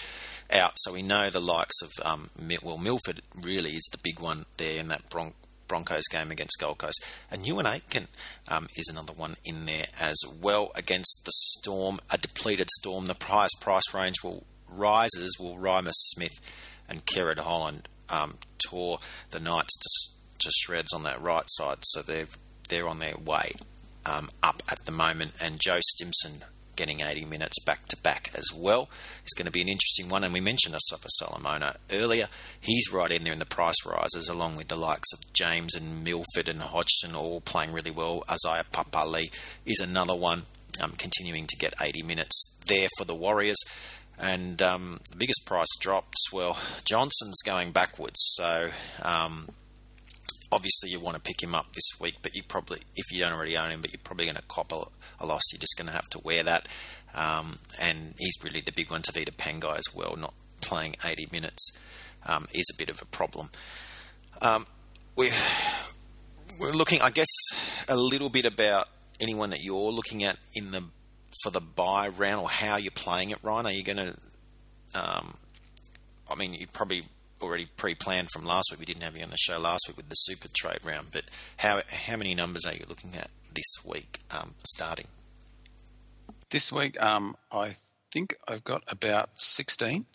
out. 0.51 0.74
So 0.78 0.94
we 0.94 1.01
know 1.01 1.30
the 1.30 1.42
likes 1.42 1.82
of, 1.82 1.92
um, 2.04 2.30
well, 2.62 2.78
Milford 2.78 3.22
really 3.36 3.72
is 3.72 3.88
the 3.92 3.98
big 3.98 4.20
one 4.20 4.46
there 4.58 4.80
in 4.80 4.89
that 4.89 5.10
Bron- 5.10 5.34
Broncos 5.68 6.08
game 6.12 6.30
against 6.30 6.60
Gold 6.60 6.78
Coast. 6.78 7.04
And 7.32 7.44
Euan 7.44 7.66
Aitken 7.66 8.08
um, 8.48 8.68
is 8.75 8.89
another 8.89 9.13
one 9.13 9.38
in 9.44 9.66
there 9.66 9.88
as 10.00 10.18
well 10.39 10.72
against 10.75 11.24
the 11.25 11.32
Storm, 11.34 12.00
a 12.12 12.18
depleted 12.18 12.70
Storm. 12.72 13.06
The 13.06 13.16
price 13.16 13.54
price 13.62 13.94
range 13.94 14.18
will 14.24 14.44
rises 14.68 15.36
will 15.39 15.58
Reimis 15.58 15.94
Smith 15.94 16.39
and 16.88 17.06
Kerrod 17.06 17.39
Holland 17.39 17.88
um, 18.10 18.38
tore 18.68 19.00
the 19.32 19.39
Knights 19.39 19.75
to, 19.78 19.89
to 20.39 20.51
shreds 20.51 20.94
on 20.94 21.04
that 21.04 21.22
right 21.22 21.46
side, 21.48 21.80
so 21.82 22.01
they're 22.01 22.28
they're 22.70 22.88
on 22.88 23.00
their 23.00 23.18
way 23.18 23.54
um, 24.06 24.30
up 24.44 24.63
at 24.70 24.86
the 24.86 24.92
moment. 24.92 25.34
And 25.42 25.60
Joe 25.60 25.80
Stimson 25.82 26.44
getting 26.80 27.01
80 27.01 27.25
minutes 27.25 27.62
back 27.66 27.86
to 27.88 27.98
back 28.04 28.32
as 28.34 28.54
well. 28.56 28.89
is 29.25 29.34
going 29.36 29.46
to 29.46 29.51
be 29.51 29.62
an 29.62 29.68
interesting 29.68 30.08
one. 30.08 30.24
And 30.24 30.34
we 30.34 30.39
mentioned 30.39 30.74
Asofa 30.74 31.08
Solomona 31.10 31.75
earlier. 31.92 32.30
He's 32.62 32.92
right 32.94 33.12
in 33.12 33.25
there 33.25 33.34
in 33.34 33.39
the 33.39 33.46
price 33.46 33.86
rises, 33.86 34.30
along 34.30 34.56
with 34.56 34.70
the 34.70 34.78
likes 34.78 35.12
of 35.12 35.34
James 35.34 35.75
and 35.75 36.06
Milford 36.06 36.48
and 36.48 36.62
Hodgson, 36.62 37.16
all 37.16 37.42
playing 37.42 37.74
really 37.74 37.92
well. 37.92 38.24
Isaiah 38.32 38.63
Papali'i 38.72 39.30
is 39.66 39.82
another 39.82 40.16
one, 40.16 40.44
um, 40.82 40.94
continuing 40.98 41.48
to 41.48 41.58
get 41.58 41.74
80 41.82 42.04
minutes 42.04 42.56
there 42.66 42.88
for 42.98 43.04
the 43.04 43.16
Warriors. 43.16 43.58
And 44.20 44.62
um, 44.62 45.00
the 45.12 45.18
biggest 45.18 45.46
price 45.46 45.70
drops. 45.80 46.32
Well, 46.32 46.58
Johnson's 46.84 47.42
going 47.46 47.72
backwards, 47.72 48.18
so 48.36 48.70
um, 49.02 49.48
obviously 50.52 50.90
you 50.90 51.00
want 51.00 51.16
to 51.16 51.22
pick 51.22 51.42
him 51.42 51.56
up 51.56 51.74
this 51.74 51.90
week. 52.02 52.16
But 52.22 52.36
you 52.36 52.44
probably, 52.44 52.80
if 52.96 53.12
you 53.12 53.20
don't 53.20 53.32
already 53.32 53.58
own 53.58 53.72
him, 53.72 53.82
but 53.82 53.94
you're 53.94 54.02
probably 54.04 54.26
going 54.26 54.36
to 54.36 54.44
cop 54.44 54.74
a, 54.74 54.84
a 55.20 55.26
loss. 55.26 55.44
You're 55.52 55.60
just 55.60 55.78
going 55.78 55.88
to 55.88 55.94
have 55.94 56.08
to 56.10 56.20
wear 56.24 56.44
that. 56.44 56.68
Um, 57.14 57.60
and 57.80 58.14
he's 58.20 58.36
really 58.44 58.62
the 58.62 58.74
big 58.74 58.92
one. 58.92 59.02
Tevita 59.02 59.32
Pangai 59.32 59.78
as 59.78 59.96
well, 59.96 60.16
not 60.18 60.34
playing 60.62 60.96
80 61.04 61.30
minutes 61.32 61.78
um, 62.26 62.48
is 62.54 62.70
a 62.74 62.78
bit 62.78 62.90
of 62.90 63.02
a 63.02 63.06
problem. 63.06 63.50
Um, 64.42 64.66
we're 65.16 65.32
we're 66.60 66.74
looking, 66.74 67.02
I 67.02 67.10
guess, 67.10 67.28
a 67.88 67.96
little 67.96 68.30
bit 68.30 68.46
about 68.46 68.90
anyone 69.20 69.50
that 69.52 69.64
you're 69.64 69.92
looking 69.92 70.24
at 70.24 70.38
in 70.54 70.72
the 70.72 70.84
for 71.41 71.50
the 71.50 71.62
buy 71.62 72.08
round 72.10 72.41
or 72.41 72.50
how 72.50 72.77
you're 72.77 72.91
playing 72.91 73.31
it, 73.31 73.39
Ryan. 73.43 73.65
Are 73.67 73.72
you 73.72 73.84
going 73.84 73.98
to? 73.98 74.15
Um, 74.96 75.38
I 76.29 76.36
mean, 76.36 76.53
you 76.53 76.67
probably 76.67 77.03
already 77.41 77.67
pre-planned 77.77 78.29
from 78.31 78.46
last 78.46 78.69
week. 78.72 78.79
We 78.79 78.86
didn't 78.86 79.03
have 79.03 79.15
you 79.15 79.24
on 79.24 79.29
the 79.29 79.38
show 79.38 79.60
last 79.60 79.86
week 79.88 79.98
with 79.98 80.10
the 80.10 80.15
super 80.15 80.48
trade 80.53 80.79
round, 80.84 81.08
but 81.12 81.24
how 81.58 81.81
how 81.89 82.17
many 82.17 82.36
numbers 82.36 82.65
are 82.65 82.74
you 82.74 82.86
looking 82.88 83.15
at 83.15 83.29
this 83.53 83.86
week 83.86 84.19
um, 84.31 84.55
starting? 84.65 85.08
This 86.50 86.72
week, 86.72 87.01
um, 87.01 87.36
I 87.51 87.75
think 88.12 88.36
I've 88.48 88.63
got 88.63 88.84
about 88.88 89.29
16, 89.39 90.05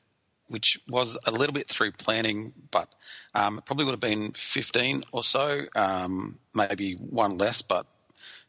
which 0.49 0.78
was 0.88 1.16
a 1.25 1.31
little 1.31 1.52
bit 1.52 1.69
through 1.69 1.93
planning, 1.93 2.52
but 2.73 2.88
um, 3.35 3.59
it 3.59 3.64
probably 3.64 3.85
would 3.85 3.93
have 3.93 4.00
been 4.00 4.33
15 4.33 5.04
or 5.12 5.23
so, 5.23 5.62
um, 5.76 6.38
maybe 6.52 6.95
one 6.95 7.38
less. 7.38 7.62
But 7.62 7.87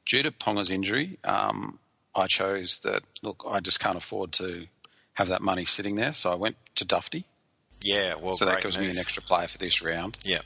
due 0.05 0.24
to 0.24 0.32
Ponga's 0.32 0.72
injury, 0.72 1.20
um, 1.24 1.77
I 2.15 2.27
chose 2.27 2.79
that, 2.79 3.03
look, 3.22 3.45
I 3.48 3.60
just 3.60 3.79
can't 3.79 3.98
afford 3.98 4.34
to 4.34 4.67
have 5.13 5.29
that 5.29 5.41
money 5.41 5.65
sitting 5.65 5.95
there. 5.95 6.12
So 6.12 6.31
I 6.31 6.36
went 6.36 6.55
to 6.75 6.86
Dufty. 6.86 7.24
Yeah, 7.81 8.15
well, 8.15 8.36
so 8.36 8.45
that 8.45 8.62
gives 8.63 8.79
me 8.79 8.89
an 8.89 8.98
extra 8.98 9.22
player 9.22 9.48
for 9.48 9.57
this 9.57 9.81
round. 9.81 10.17
Yeah, 10.24 10.41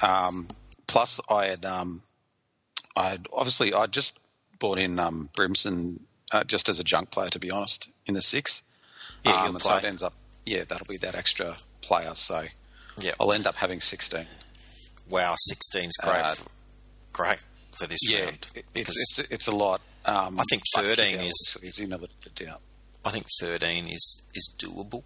Um, 0.00 0.48
plus, 0.86 1.20
I 1.28 1.46
had, 1.46 1.64
um, 1.64 2.02
I 2.94 3.10
had 3.10 3.26
obviously 3.32 3.74
I 3.74 3.86
just 3.86 4.18
bought 4.58 4.78
in 4.78 4.98
um, 4.98 5.28
Brimson 5.36 6.00
uh, 6.32 6.44
just 6.44 6.68
as 6.68 6.78
a 6.78 6.84
junk 6.84 7.10
player, 7.10 7.30
to 7.30 7.38
be 7.38 7.50
honest, 7.50 7.88
in 8.06 8.14
the 8.14 8.22
six. 8.22 8.62
Yeah, 9.24 9.46
um, 9.46 9.58
so 9.58 9.76
it 9.76 9.84
ends 9.84 10.02
up, 10.02 10.12
yeah, 10.44 10.64
that'll 10.68 10.86
be 10.86 10.98
that 10.98 11.14
extra 11.14 11.56
player. 11.80 12.14
So 12.14 12.44
yeah. 13.00 13.12
I'll 13.18 13.32
end 13.32 13.46
up 13.46 13.56
having 13.56 13.80
sixteen. 13.80 14.26
Wow, 15.08 15.36
16's 15.52 15.96
great. 15.98 16.16
Uh, 16.16 16.34
great 17.12 17.38
for 17.72 17.86
this 17.86 18.00
Yeah, 18.08 18.24
round 18.24 18.46
because 18.72 18.96
it's 18.96 19.18
it's 19.18 19.32
it's 19.32 19.46
a 19.46 19.54
lot. 19.54 19.80
Um, 20.06 20.38
I 20.40 20.44
think 20.48 20.62
13 20.74 21.20
is- 21.20 21.56
is 21.62 21.78
in 21.80 21.90
down. 21.90 22.58
I 23.04 23.10
think 23.10 23.26
13 23.40 23.88
is 23.88 24.22
is 24.34 24.54
doable. 24.58 25.04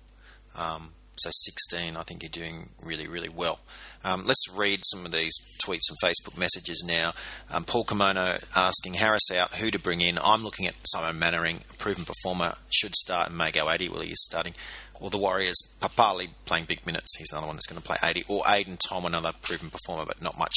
Um, 0.54 0.94
so 1.16 1.28
16, 1.32 1.96
I 1.98 2.02
think 2.02 2.22
you're 2.22 2.30
doing 2.30 2.70
really, 2.80 3.06
really 3.06 3.28
well. 3.28 3.60
Um, 4.02 4.24
let's 4.26 4.42
read 4.50 4.80
some 4.86 5.04
of 5.04 5.12
these 5.12 5.32
tweets 5.62 5.82
and 5.90 5.98
Facebook 6.02 6.38
messages 6.38 6.82
now. 6.86 7.12
Um, 7.50 7.64
Paul 7.64 7.84
Kimono 7.84 8.38
asking 8.56 8.94
Harris 8.94 9.30
out, 9.30 9.56
who 9.56 9.70
to 9.70 9.78
bring 9.78 10.00
in. 10.00 10.18
I'm 10.18 10.42
looking 10.42 10.66
at 10.66 10.74
Simon 10.86 11.18
Mannering, 11.18 11.60
a 11.70 11.74
proven 11.74 12.06
performer, 12.06 12.56
should 12.70 12.94
start 12.96 13.28
and 13.28 13.36
may 13.36 13.50
go 13.50 13.70
80. 13.70 13.90
Well, 13.90 14.00
he 14.00 14.12
is 14.12 14.24
starting. 14.24 14.54
Or 14.94 15.10
the 15.10 15.18
Warriors, 15.18 15.60
Papali'i 15.80 16.30
playing 16.46 16.64
big 16.64 16.86
minutes. 16.86 17.14
He's 17.18 17.32
another 17.32 17.46
one 17.48 17.56
that's 17.56 17.66
going 17.66 17.80
to 17.80 17.86
play 17.86 17.98
80. 18.02 18.24
Or 18.26 18.42
Aiden 18.44 18.78
Tom, 18.88 19.04
another 19.04 19.32
proven 19.42 19.68
performer, 19.70 20.06
but 20.06 20.22
not 20.22 20.38
much 20.38 20.54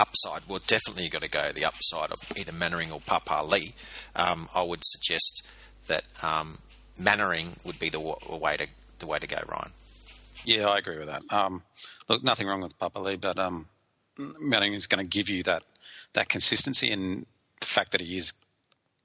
upside. 0.00 0.42
Well, 0.48 0.60
definitely 0.66 1.04
you've 1.04 1.12
got 1.12 1.22
to 1.22 1.28
go 1.28 1.52
the 1.52 1.64
upside 1.64 2.10
of 2.10 2.18
either 2.36 2.52
Mannering 2.52 2.90
or 2.90 3.00
Papali. 3.00 3.74
Um, 4.16 4.48
I 4.54 4.62
would 4.62 4.80
suggest 4.82 5.48
that 5.86 6.04
um, 6.22 6.58
Mannering 6.98 7.56
would 7.64 7.78
be 7.78 7.90
the 7.90 8.00
wa- 8.00 8.18
way 8.36 8.56
to 8.56 8.66
the 8.98 9.06
way 9.06 9.18
to 9.18 9.26
go, 9.26 9.38
Ryan. 9.48 9.72
Yeah, 10.44 10.68
I 10.68 10.78
agree 10.78 10.98
with 10.98 11.08
that. 11.08 11.22
Um, 11.30 11.62
look, 12.08 12.22
nothing 12.22 12.46
wrong 12.46 12.62
with 12.62 12.78
Papa 12.78 12.98
Lee, 12.98 13.16
but 13.16 13.38
um, 13.38 13.66
Manning 14.18 14.74
is 14.74 14.86
going 14.86 15.04
to 15.04 15.08
give 15.08 15.28
you 15.28 15.42
that 15.44 15.62
that 16.14 16.28
consistency 16.28 16.90
and 16.90 17.26
the 17.60 17.66
fact 17.66 17.92
that 17.92 18.00
he 18.00 18.16
is 18.16 18.32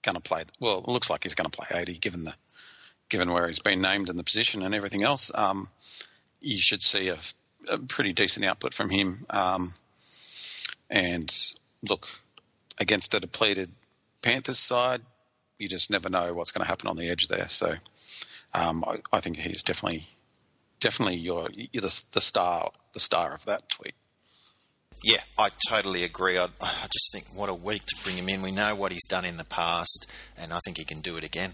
going 0.01 0.15
to 0.15 0.21
play. 0.21 0.43
Well, 0.59 0.79
it 0.79 0.87
looks 0.87 1.09
like 1.09 1.23
he's 1.23 1.35
going 1.35 1.49
to 1.49 1.57
play 1.57 1.67
80, 1.79 1.97
given 1.97 2.23
the 2.23 2.33
given 3.09 3.31
where 3.31 3.47
he's 3.47 3.59
been 3.59 3.81
named 3.81 4.09
in 4.09 4.17
the 4.17 4.23
position 4.23 4.63
and 4.63 4.73
everything 4.73 5.03
else. 5.03 5.31
Um, 5.33 5.67
you 6.41 6.57
should 6.57 6.81
see 6.81 7.09
a, 7.09 7.17
a 7.69 7.77
pretty 7.77 8.13
decent 8.13 8.45
output 8.45 8.73
from 8.73 8.89
him. 8.89 9.25
And 10.89 11.33
look, 11.87 12.07
against 12.77 13.13
a 13.13 13.19
depleted 13.19 13.71
Panthers 14.21 14.59
side, 14.59 15.01
you 15.57 15.67
just 15.67 15.89
never 15.89 16.09
know 16.09 16.33
what's 16.33 16.51
going 16.51 16.63
to 16.63 16.69
happen 16.69 16.87
on 16.87 16.97
the 16.97 17.09
edge 17.09 17.27
there. 17.27 17.47
So 17.47 17.73
um, 18.53 18.83
I, 18.85 18.99
I 19.11 19.19
think 19.19 19.37
he's 19.37 19.63
definitely 19.63 20.03
definitely 20.79 21.15
you're, 21.15 21.49
you're 21.53 21.81
the, 21.81 22.03
the 22.11 22.21
star 22.21 22.71
the 22.93 22.99
star 22.99 23.33
of 23.33 23.45
that 23.45 23.69
tweet. 23.69 23.95
Yeah, 25.03 25.21
I 25.37 25.49
totally 25.69 26.03
agree. 26.03 26.37
I, 26.37 26.45
I 26.61 26.87
just 26.91 27.11
think 27.13 27.25
what 27.33 27.49
a 27.49 27.53
week 27.53 27.85
to 27.85 27.95
bring 28.03 28.17
him 28.17 28.29
in. 28.29 28.41
We 28.41 28.51
know 28.51 28.75
what 28.75 28.91
he's 28.91 29.05
done 29.05 29.25
in 29.25 29.37
the 29.37 29.43
past, 29.43 30.11
and 30.37 30.53
I 30.53 30.59
think 30.65 30.77
he 30.77 30.85
can 30.85 31.01
do 31.01 31.17
it 31.17 31.23
again. 31.23 31.53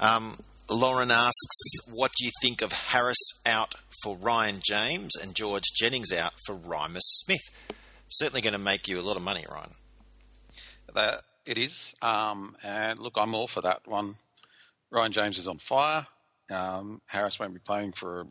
Um, 0.00 0.38
Lauren 0.68 1.10
asks, 1.10 1.90
what 1.90 2.10
do 2.18 2.24
you 2.24 2.32
think 2.40 2.62
of 2.62 2.72
Harris 2.72 3.18
out 3.46 3.74
for 4.02 4.16
Ryan 4.16 4.60
James 4.60 5.10
and 5.20 5.34
George 5.34 5.64
Jennings 5.76 6.12
out 6.12 6.32
for 6.46 6.56
Reimis 6.56 7.00
Smith? 7.02 7.42
Certainly 8.12 8.42
going 8.42 8.52
to 8.52 8.58
make 8.58 8.88
you 8.88 9.00
a 9.00 9.02
lot 9.02 9.16
of 9.16 9.22
money, 9.22 9.46
Ryan. 9.50 9.70
That 10.92 11.22
it 11.46 11.56
is. 11.56 11.94
Um, 12.02 12.54
and 12.62 12.98
look, 12.98 13.14
I'm 13.16 13.34
all 13.34 13.46
for 13.46 13.62
that 13.62 13.86
one. 13.86 14.14
Ryan 14.90 15.12
James 15.12 15.38
is 15.38 15.48
on 15.48 15.56
fire. 15.56 16.06
Um, 16.50 17.00
Harris 17.06 17.40
won't 17.40 17.54
be 17.54 17.58
playing 17.58 17.92
for 17.92 18.26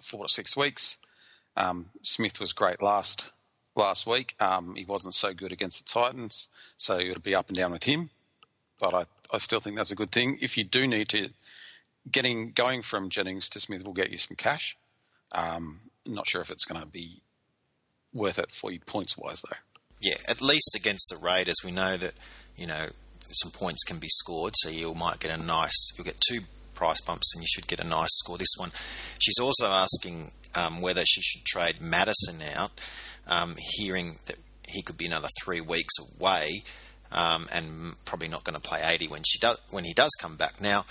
four 0.00 0.24
to 0.24 0.32
six 0.32 0.56
weeks. 0.56 0.98
Um, 1.56 1.86
Smith 2.02 2.38
was 2.38 2.52
great 2.52 2.80
last 2.80 3.28
last 3.74 4.06
week. 4.06 4.36
Um, 4.38 4.76
he 4.76 4.84
wasn't 4.84 5.14
so 5.14 5.34
good 5.34 5.50
against 5.50 5.84
the 5.84 6.00
Titans, 6.00 6.46
so 6.76 7.00
it'll 7.00 7.20
be 7.20 7.34
up 7.34 7.48
and 7.48 7.56
down 7.56 7.72
with 7.72 7.82
him. 7.82 8.08
But 8.78 8.94
I, 8.94 9.04
I 9.32 9.38
still 9.38 9.58
think 9.58 9.74
that's 9.74 9.90
a 9.90 9.96
good 9.96 10.12
thing. 10.12 10.38
If 10.40 10.58
you 10.58 10.62
do 10.62 10.86
need 10.86 11.08
to, 11.08 11.28
getting 12.08 12.52
going 12.52 12.82
from 12.82 13.08
Jennings 13.08 13.48
to 13.50 13.60
Smith 13.60 13.84
will 13.84 13.94
get 13.94 14.12
you 14.12 14.18
some 14.18 14.36
cash. 14.36 14.76
Um, 15.34 15.80
not 16.06 16.28
sure 16.28 16.40
if 16.40 16.52
it's 16.52 16.66
going 16.66 16.80
to 16.80 16.86
be 16.86 17.20
worth 18.12 18.38
it 18.38 18.50
for 18.50 18.70
you 18.70 18.80
points 18.80 19.16
wise 19.16 19.42
though. 19.42 19.56
Yeah, 20.00 20.16
at 20.28 20.40
least 20.40 20.74
against 20.76 21.08
the 21.10 21.16
Raiders, 21.16 21.56
we 21.64 21.70
know 21.70 21.96
that 21.96 22.14
you 22.56 22.66
know 22.66 22.88
some 23.32 23.52
points 23.52 23.82
can 23.84 23.98
be 23.98 24.08
scored, 24.08 24.54
so 24.56 24.68
you 24.68 24.94
might 24.94 25.20
get 25.20 25.30
a 25.30 25.42
nice. 25.42 25.92
You'll 25.96 26.04
get 26.04 26.20
two 26.28 26.40
price 26.74 27.00
bumps, 27.00 27.34
and 27.34 27.42
you 27.42 27.46
should 27.48 27.66
get 27.66 27.80
a 27.80 27.86
nice 27.86 28.10
score. 28.12 28.38
This 28.38 28.54
one, 28.56 28.72
she's 29.18 29.38
also 29.38 29.66
asking 29.66 30.32
um, 30.54 30.80
whether 30.80 31.04
she 31.04 31.22
should 31.22 31.44
trade 31.44 31.80
Madison 31.80 32.42
out, 32.54 32.72
um, 33.26 33.56
hearing 33.76 34.16
that 34.26 34.36
he 34.68 34.82
could 34.82 34.96
be 34.96 35.06
another 35.06 35.28
three 35.42 35.60
weeks 35.60 35.94
away, 36.18 36.62
um, 37.10 37.46
and 37.52 37.94
probably 38.04 38.28
not 38.28 38.44
going 38.44 38.54
to 38.54 38.60
play 38.60 38.82
80 38.82 39.08
when 39.08 39.22
she 39.24 39.38
does 39.38 39.58
when 39.70 39.84
he 39.84 39.92
does 39.92 40.10
come 40.20 40.36
back. 40.36 40.60
Now, 40.60 40.84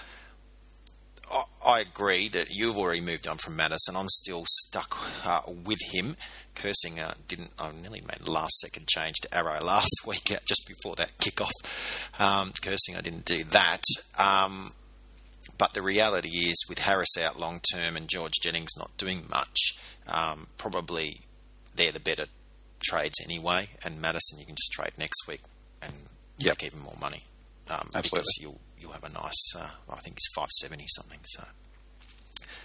I, 1.32 1.44
I 1.66 1.80
agree 1.80 2.28
that 2.30 2.50
you've 2.50 2.78
already 2.78 3.02
moved 3.02 3.28
on 3.28 3.38
from 3.38 3.56
Madison. 3.56 3.96
I'm 3.96 4.10
still 4.10 4.44
stuck 4.48 4.98
uh, 5.26 5.42
with 5.48 5.80
him. 5.92 6.18
Cursing 6.56 7.00
uh, 7.00 7.14
didn't. 7.28 7.52
I 7.58 7.72
nearly 7.82 8.02
made 8.02 8.28
last 8.28 8.60
second 8.60 8.88
change 8.88 9.16
to 9.22 9.34
Arrow 9.36 9.64
last 9.64 9.92
week, 10.06 10.32
uh, 10.32 10.40
just 10.46 10.68
before 10.68 10.96
that 10.96 11.18
kickoff. 11.20 11.52
Um, 12.20 12.52
cursing, 12.62 12.96
I 12.98 13.02
didn't 13.02 13.26
do 13.26 13.44
that. 13.46 13.82
Um, 14.18 14.74
but 15.58 15.74
the 15.74 15.82
reality 15.82 16.30
is, 16.50 16.66
with 16.68 16.80
Harris 16.80 17.18
out 17.20 17.40
long 17.40 17.62
term 17.74 17.96
and 17.96 18.08
George 18.08 18.34
Jennings 18.42 18.72
not 18.78 18.96
doing 18.98 19.24
much, 19.30 19.58
um, 20.08 20.48
probably 20.58 21.22
they're 21.76 21.92
the 21.92 22.00
better 22.00 22.26
trades 22.84 23.20
anyway. 23.24 23.70
And 23.86 24.02
Madison, 24.02 24.40
you 24.40 24.46
can 24.46 24.56
just 24.56 24.72
trade 24.72 24.92
next 24.98 25.28
week 25.28 25.42
and 25.82 25.94
Yep. 26.38 26.58
make 26.62 26.64
even 26.74 26.80
more 26.80 26.96
money 27.00 27.24
um, 27.70 27.90
Absolutely. 27.94 28.10
because 28.10 28.38
you'll 28.42 28.60
you'll 28.82 28.92
have 28.94 29.04
a 29.04 29.10
nice. 29.10 29.56
Uh, 29.56 29.70
I 29.90 29.98
think 29.98 30.16
it's 30.18 30.30
five 30.36 30.50
seventy 30.52 30.86
something. 30.90 31.20
So, 31.26 31.44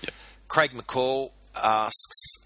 Yep. 0.02 0.14
Craig 0.48 0.70
McCall 0.72 1.30
asks. 1.54 2.42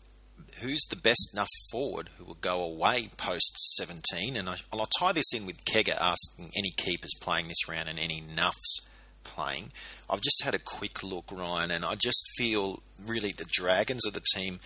Who's 0.61 0.83
the 0.91 0.97
best 0.97 1.31
enough 1.33 1.49
forward 1.71 2.11
who 2.19 2.25
will 2.25 2.35
go 2.35 2.63
away 2.63 3.09
post 3.17 3.57
17? 3.79 4.37
And 4.37 4.47
I, 4.47 4.57
I'll 4.71 4.85
tie 4.99 5.13
this 5.13 5.33
in 5.33 5.47
with 5.47 5.65
Kegger 5.65 5.97
asking 5.99 6.51
any 6.55 6.71
keepers 6.77 7.13
playing 7.19 7.49
this 7.49 7.67
round 7.67 7.89
and 7.89 7.99
any 7.99 8.21
nuffs 8.23 8.87
playing. 9.25 9.73
I've 10.11 10.21
just 10.21 10.43
had 10.45 10.55
a 10.55 10.59
quick 10.59 11.03
look, 11.03 11.33
Ryan, 11.33 11.71
and 11.71 11.83
I 11.83 11.95
just 11.95 12.23
feel 12.37 12.83
really 13.03 13.33
the 13.33 13.47
Dragons 13.51 14.07
are 14.07 14.11
the 14.11 14.21
team 14.35 14.61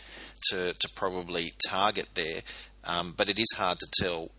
to, 0.50 0.74
to 0.74 0.88
probably 0.96 1.52
target 1.68 2.08
there. 2.14 2.40
Um, 2.82 3.14
but 3.16 3.28
it 3.28 3.38
is 3.38 3.52
hard 3.56 3.78
to 3.78 3.86
tell 4.02 4.30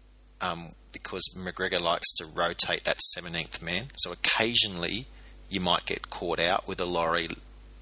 um, 0.41 0.69
because 0.91 1.23
McGregor 1.35 1.81
likes 1.81 2.11
to 2.13 2.25
rotate 2.25 2.85
that 2.85 2.99
17th 3.17 3.61
man. 3.61 3.85
So 3.97 4.11
occasionally 4.11 5.07
you 5.49 5.59
might 5.59 5.85
get 5.85 6.09
caught 6.09 6.39
out 6.39 6.67
with 6.67 6.79
a 6.79 6.85
Lawrie, 6.85 7.29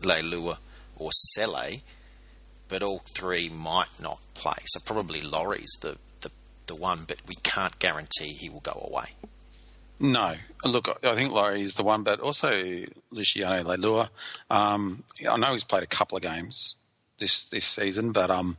Leilua, 0.02 0.58
or 0.98 1.12
Sele, 1.12 1.82
but 2.68 2.84
all 2.84 3.04
three 3.16 3.50
might 3.50 4.00
not 4.02 4.20
play. 4.34 4.58
So 4.66 4.80
probably 4.86 5.22
Lawrie's 5.22 5.72
the, 5.82 5.98
the, 6.22 6.32
the 6.68 6.76
one, 6.76 7.06
but 7.08 7.18
we 7.28 7.36
can't 7.36 7.78
guarantee 7.80 8.34
he 8.34 8.50
will 8.50 8.62
go 8.62 8.88
away. 8.92 9.12
No, 10.00 10.36
look, 10.66 11.00
I 11.04 11.16
think 11.16 11.32
Lawrie 11.32 11.62
is 11.62 11.76
the 11.76 11.84
one, 11.84 12.04
but 12.04 12.20
also 12.20 12.84
Luciano 13.12 13.64
Leilua. 13.64 14.10
Um, 14.50 15.04
I 15.30 15.38
know 15.38 15.54
he's 15.54 15.64
played 15.64 15.84
a 15.84 15.88
couple 15.88 16.18
of 16.18 16.24
games 16.24 16.76
this 17.20 17.46
this 17.46 17.66
season, 17.66 18.12
but 18.12 18.30
um, 18.30 18.58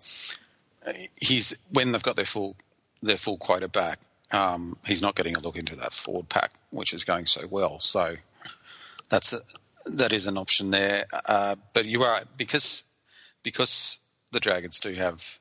he's 1.16 1.56
when 1.70 1.92
they've 1.92 2.02
got 2.02 2.16
their 2.16 2.24
full 2.24 2.56
their 3.04 3.16
full 3.16 3.36
quota 3.38 3.68
back, 3.68 4.00
um, 4.32 4.74
he's 4.86 5.02
not 5.02 5.14
getting 5.14 5.36
a 5.36 5.40
look 5.40 5.56
into 5.56 5.76
that 5.76 5.92
forward 5.92 6.28
pack, 6.28 6.52
which 6.70 6.92
is 6.92 7.04
going 7.04 7.26
so 7.26 7.46
well. 7.48 7.78
So 7.80 8.16
that's 9.08 9.32
a, 9.32 9.40
that 9.96 10.12
is 10.12 10.26
an 10.26 10.38
option 10.38 10.70
there. 10.70 11.04
Uh, 11.26 11.56
but 11.72 11.84
you're 11.86 12.02
right 12.02 12.24
because 12.36 12.84
because 13.42 13.98
the 14.32 14.40
Dragons 14.40 14.80
do 14.80 14.92
have 14.94 15.38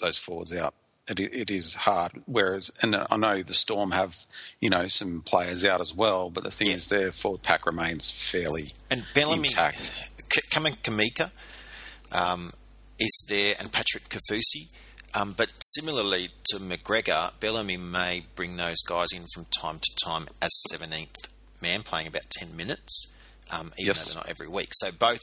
those 0.00 0.18
forwards 0.18 0.52
out. 0.52 0.74
It, 1.06 1.20
it 1.20 1.50
is 1.50 1.74
hard. 1.74 2.12
Whereas, 2.26 2.72
and 2.82 2.96
I 2.96 3.16
know 3.16 3.42
the 3.42 3.54
Storm 3.54 3.90
have, 3.90 4.16
you 4.58 4.70
know, 4.70 4.88
some 4.88 5.20
players 5.20 5.64
out 5.64 5.80
as 5.80 5.94
well. 5.94 6.30
But 6.30 6.44
the 6.44 6.50
thing 6.50 6.68
Yeah. 6.68 6.74
is, 6.76 6.88
their 6.88 7.12
forward 7.12 7.42
pack 7.42 7.66
remains 7.66 8.10
fairly 8.10 8.72
And 8.90 9.02
Bellamy, 9.14 9.48
intact. 9.48 9.96
K- 10.30 10.40
Kamen 10.50 10.76
Kamika 10.82 11.30
um, 12.10 12.52
is 12.98 13.26
there, 13.28 13.54
and 13.58 13.70
Patrick 13.70 14.08
Kaufusi. 14.08 14.68
Um, 15.14 15.32
but 15.36 15.50
similarly 15.60 16.30
to 16.46 16.56
McGregor, 16.58 17.32
Bellamy 17.38 17.76
may 17.76 18.24
bring 18.34 18.56
those 18.56 18.80
guys 18.86 19.08
in 19.14 19.26
from 19.32 19.46
time 19.46 19.78
to 19.80 20.04
time 20.04 20.26
as 20.42 20.50
17th 20.72 21.28
man, 21.62 21.82
playing 21.82 22.08
about 22.08 22.24
10 22.38 22.56
minutes, 22.56 23.12
um, 23.50 23.72
even 23.78 23.86
Yes. 23.88 24.04
though 24.08 24.14
they're 24.14 24.22
not 24.24 24.28
every 24.30 24.48
week. 24.48 24.70
So 24.72 24.90
both, 24.90 25.20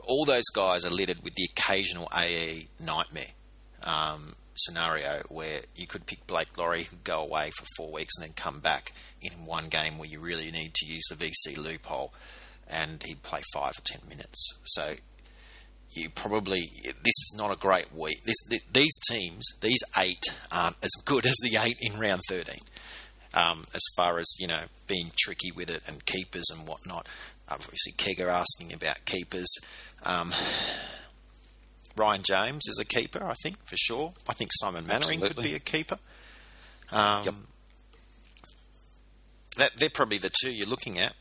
all 0.00 0.24
those 0.24 0.44
guys 0.54 0.84
are 0.84 0.90
littered 0.90 1.22
with 1.22 1.34
the 1.34 1.44
occasional 1.56 2.08
AE 2.14 2.68
nightmare 2.78 3.30
um, 3.84 4.36
scenario 4.54 5.22
where 5.28 5.62
you 5.74 5.86
could 5.86 6.04
pick 6.06 6.26
Blake 6.26 6.56
Lawrie, 6.58 6.84
who 6.84 6.90
could 6.90 7.04
go 7.04 7.22
away 7.22 7.50
for 7.50 7.64
four 7.76 7.90
weeks 7.90 8.12
and 8.18 8.26
then 8.26 8.34
come 8.34 8.60
back 8.60 8.92
in 9.22 9.46
one 9.46 9.68
game 9.68 9.96
where 9.96 10.08
you 10.08 10.20
really 10.20 10.50
need 10.50 10.74
to 10.74 10.86
use 10.86 11.04
the 11.08 11.16
VC 11.16 11.56
loophole, 11.56 12.12
and 12.68 13.02
he'd 13.04 13.22
play 13.22 13.40
five 13.54 13.72
or 13.72 13.82
ten 13.86 14.00
minutes. 14.08 14.58
So 14.64 14.94
you 15.92 16.08
probably 16.10 16.70
this 16.84 16.94
is 17.06 17.34
not 17.36 17.52
a 17.52 17.56
great 17.56 17.92
week. 17.94 18.22
This, 18.24 18.36
th 18.48 18.62
these 18.72 18.96
teams, 19.08 19.44
these 19.60 19.80
eight, 19.98 20.22
aren't 20.52 20.76
as 20.82 20.90
good 21.04 21.26
as 21.26 21.36
the 21.42 21.56
eight 21.56 21.76
in 21.80 21.98
round 21.98 22.22
thirteen. 22.28 22.60
Um, 23.32 23.64
as 23.74 23.82
far 23.96 24.18
as 24.18 24.26
you 24.40 24.48
know, 24.48 24.62
being 24.88 25.12
tricky 25.18 25.52
with 25.52 25.70
it 25.70 25.82
and 25.86 26.04
keepers 26.04 26.46
and 26.52 26.66
whatnot. 26.66 27.08
Obviously, 27.48 27.92
Kegger 27.92 28.28
asking 28.28 28.72
about 28.72 29.04
keepers. 29.04 29.48
Um, 30.04 30.32
Ryan 31.96 32.22
James 32.22 32.62
is 32.68 32.78
a 32.80 32.84
keeper, 32.84 33.22
I 33.24 33.34
think, 33.42 33.56
for 33.66 33.76
sure. 33.76 34.12
I 34.28 34.32
think 34.32 34.50
Simon 34.54 34.86
Mannering 34.86 35.20
could 35.20 35.36
be 35.36 35.54
a 35.54 35.58
keeper. 35.60 35.98
Um, 36.92 37.24
Yep. 37.24 37.34
that, 39.56 39.76
they're 39.76 39.90
probably 39.90 40.18
the 40.18 40.30
two 40.42 40.50
you're 40.52 40.66
looking 40.68 40.98
at. 40.98 41.14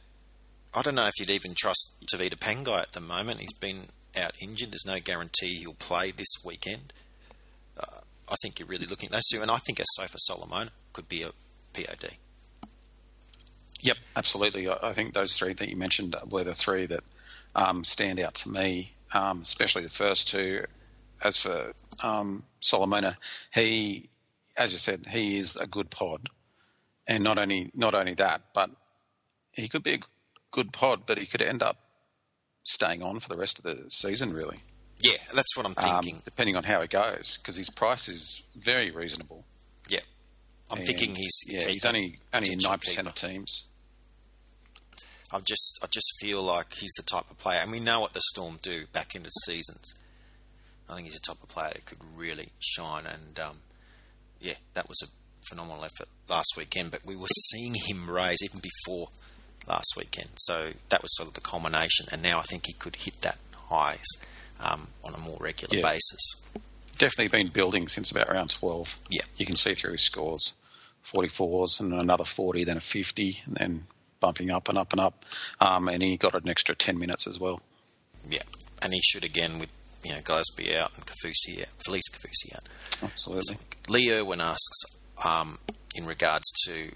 I 0.74 0.82
don't 0.82 0.96
know 0.96 1.08
if 1.08 1.14
you'd 1.20 1.30
even 1.32 1.54
trust 1.58 1.96
Tevita 2.14 2.36
Pangai 2.38 2.80
at 2.82 2.92
the 2.92 3.02
moment. 3.02 3.40
He's 3.40 3.58
been 3.60 3.90
out 4.17 4.34
injured. 4.41 4.72
There's 4.72 4.86
no 4.86 5.00
guarantee 5.00 5.56
he'll 5.56 5.74
play 5.74 6.12
this 6.12 6.36
weekend. 6.43 6.93
Uh, 7.80 8.02
I 8.30 8.36
think 8.41 8.60
you're 8.60 8.67
really 8.67 8.86
looking 8.86 9.08
at 9.08 9.13
those 9.13 9.28
two, 9.32 9.41
and 9.41 9.52
I 9.52 9.58
think 9.58 9.80
a 9.80 9.86
Sofa 9.86 10.17
Solomon 10.17 10.69
could 10.93 11.08
be 11.08 11.24
a 11.24 11.32
POD. 11.74 12.17
Yep, 13.82 13.98
absolutely. 14.15 14.69
I 14.69 14.91
think 14.93 15.13
those 15.13 15.38
three 15.38 15.54
that 15.54 15.69
you 15.69 15.78
mentioned 15.78 16.15
were 16.30 16.43
the 16.43 16.54
three 16.54 16.86
that 16.88 17.04
um, 17.56 17.84
stand 17.84 18.22
out 18.22 18.36
to 18.36 18.50
me, 18.50 18.91
um, 19.13 19.41
especially 19.41 19.84
the 19.84 19.89
first 19.89 20.30
two. 20.30 20.65
As 21.22 21.41
for 21.41 21.74
um, 22.04 22.43
Solomona, 22.62 23.17
he, 23.54 24.10
as 24.58 24.72
you 24.72 24.78
said, 24.78 25.06
he 25.06 25.38
is 25.38 25.58
a 25.58 25.67
good 25.67 25.89
pod, 25.89 26.30
and 27.08 27.24
not 27.24 27.38
only 27.38 27.72
not 27.74 27.93
only 27.93 28.13
that, 28.15 28.41
but 28.54 28.69
he 29.52 29.67
could 29.67 29.84
be 29.84 29.95
a 29.95 30.00
good 30.52 30.72
pod, 30.72 31.04
but 31.06 31.17
he 31.17 31.26
could 31.26 31.41
end 31.41 31.62
up 31.62 31.78
staying 32.63 33.02
on 33.04 33.19
for 33.19 33.30
the 33.30 33.38
rest 33.38 33.60
of 33.60 33.63
the 33.65 33.89
season, 33.89 34.34
really, 34.34 34.58
Yeah, 35.02 35.17
that's 35.34 35.56
what 35.58 35.65
I'm 35.65 35.74
um, 35.78 36.02
thinking. 36.04 36.22
depending 36.26 36.56
on 36.56 36.63
how 36.63 36.82
it 36.82 36.89
goes, 36.89 37.38
because 37.38 37.56
his 37.58 37.69
price 37.69 38.08
is 38.08 38.43
very 38.56 38.91
reasonable. 38.91 39.43
yeah, 39.88 40.00
I'm 40.69 40.80
And, 40.80 40.88
thinking 40.88 41.15
he's 41.15 41.39
yeah, 41.48 41.65
he's 41.65 41.86
only 41.86 42.19
only 42.34 42.52
in 42.54 42.60
nine 42.60 42.80
percent 42.80 43.08
of 43.08 43.15
teams. 43.15 43.65
I 45.32 45.39
just 45.48 45.80
I 45.84 45.88
just 45.88 46.12
feel 46.19 46.41
like 46.41 46.74
he's 46.74 46.93
the 46.98 47.04
type 47.04 47.30
of 47.30 47.38
player, 47.38 47.60
and 47.60 47.72
we 47.72 47.80
know 47.80 48.00
what 48.02 48.13
the 48.13 48.22
Storm 48.34 48.60
do 48.62 48.86
back 48.93 49.15
into 49.15 49.30
seasons. 49.45 49.93
I 50.89 50.95
think 50.95 51.06
he's 51.08 51.19
the 51.19 51.34
type 51.34 51.41
of 51.43 51.50
player 51.50 51.69
that 51.74 51.86
could 51.86 52.00
really 52.15 52.50
shine, 52.60 53.06
and 53.06 53.39
um, 53.39 53.58
yeah, 54.41 54.56
that 54.74 54.89
was 54.89 54.98
a 55.04 55.08
phenomenal 55.48 55.84
effort 55.86 56.08
last 56.28 56.54
weekend. 56.58 56.89
But 56.91 57.06
we 57.06 57.15
were 57.15 57.28
seeing 57.52 57.76
him 57.88 58.10
raise 58.10 58.39
even 58.43 58.60
before 58.60 59.10
last 59.67 59.93
weekend, 59.98 60.30
so 60.38 60.72
that 60.89 61.02
was 61.02 61.15
sort 61.15 61.28
of 61.30 61.36
the 61.36 61.41
culmination. 61.41 62.08
And 62.12 62.22
now 62.22 62.39
I 62.39 62.43
think 62.43 62.63
he 62.67 62.74
could 62.74 62.95
hit 62.95 63.22
that 63.22 63.38
highs 63.56 64.06
um, 64.60 64.88
on 65.04 65.13
a 65.13 65.17
more 65.19 65.38
regular 65.39 65.76
Yeah. 65.78 65.84
basis. 65.84 66.41
definitely 66.98 67.30
been 67.30 67.48
building 67.48 67.88
since 67.88 68.12
about 68.12 68.30
round 68.30 68.50
12. 68.50 68.98
Yeah. 69.10 69.22
You 69.38 69.45
can 69.45 69.56
see 69.56 69.74
through 69.74 69.93
his 69.93 70.02
scores 70.02 70.54
44s 71.06 71.80
and 71.80 71.93
another 71.93 72.26
40, 72.26 72.65
then 72.65 72.76
a 72.78 72.82
50, 72.82 73.38
and 73.45 73.56
then 73.56 73.84
bumping 74.19 74.52
up 74.52 74.67
and 74.67 74.78
up 74.78 74.91
and 74.91 75.00
up. 75.00 75.24
Um, 75.62 75.88
and 75.88 76.04
he 76.04 76.17
got 76.17 76.34
an 76.36 76.50
extra 76.50 76.76
10 76.76 77.00
minutes 77.00 77.26
as 77.26 77.39
well. 77.39 77.62
Yeah, 78.30 78.41
and 78.82 78.93
he 78.93 79.00
should 79.02 79.24
again 79.24 79.60
with 79.60 79.69
you 80.04 80.12
know 80.12 80.19
Gillespie 80.22 80.76
out 80.76 80.91
and 80.95 81.06
Kaufusi 81.06 81.62
out, 81.62 81.69
Felise 81.88 82.10
Kaufusi 82.13 82.54
out. 82.56 82.63
Absolutely. 83.02 83.56
Lee 83.88 84.12
Irwin 84.12 84.41
asks 84.41 84.82
um, 85.24 85.58
in 85.95 86.06
regards 86.06 86.50
to 86.65 86.91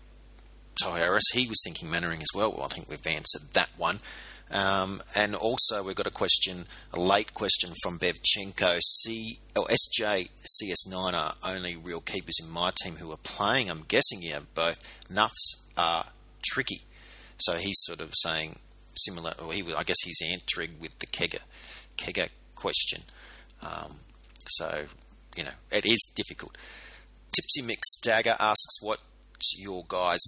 Ty 0.82 1.00
Harris, 1.00 1.24
he 1.34 1.48
was 1.48 1.62
thinking 1.64 1.90
Mannering 1.90 2.22
as 2.22 2.28
well. 2.34 2.52
Well, 2.52 2.64
I 2.64 2.68
think 2.68 2.90
we've 2.90 3.06
answered 3.06 3.54
that 3.54 3.70
one. 3.78 4.00
Um, 4.52 5.02
and 5.16 5.36
also, 5.36 5.82
we've 5.82 5.96
got 5.96 6.06
a 6.06 6.12
question, 6.12 6.66
a 6.94 7.00
late 7.00 7.34
question 7.34 7.72
from 7.82 7.98
Bevchenko. 7.98 8.80
C 8.82 9.40
or 9.56 9.66
SJ 9.68 10.30
CS9 10.62 11.14
are 11.14 11.36
only 11.44 11.76
real 11.76 12.02
keepers 12.02 12.36
in 12.44 12.50
my 12.52 12.72
team 12.84 12.98
who 12.98 13.12
are 13.12 13.18
playing. 13.18 13.70
I'm 13.70 13.84
guessing 13.88 14.22
have 14.22 14.54
both. 14.54 14.80
Nuffs 15.10 15.64
are 15.76 16.08
tricky. 16.44 16.82
So 17.40 17.56
he's 17.56 17.78
sort 17.80 18.00
of 18.00 18.12
saying 18.14 18.58
similar, 18.96 19.34
or 19.44 19.54
he 19.54 19.64
I 19.74 19.84
guess 19.84 19.98
he's 20.04 20.22
answering 20.32 20.76
with 20.80 20.98
the 21.00 21.08
Kegger, 21.08 21.42
Kegger 21.98 22.30
question. 22.56 23.02
Um, 23.64 23.96
so, 24.48 24.86
you 25.36 25.44
know, 25.44 25.52
it 25.72 25.86
is 25.86 26.12
difficult. 26.16 26.56
Tipsy 27.34 27.64
Mick 27.64 27.84
Stagger 27.84 28.36
asks, 28.40 28.82
"What's 28.82 29.58
your 29.58 29.84
guys' 29.88 30.24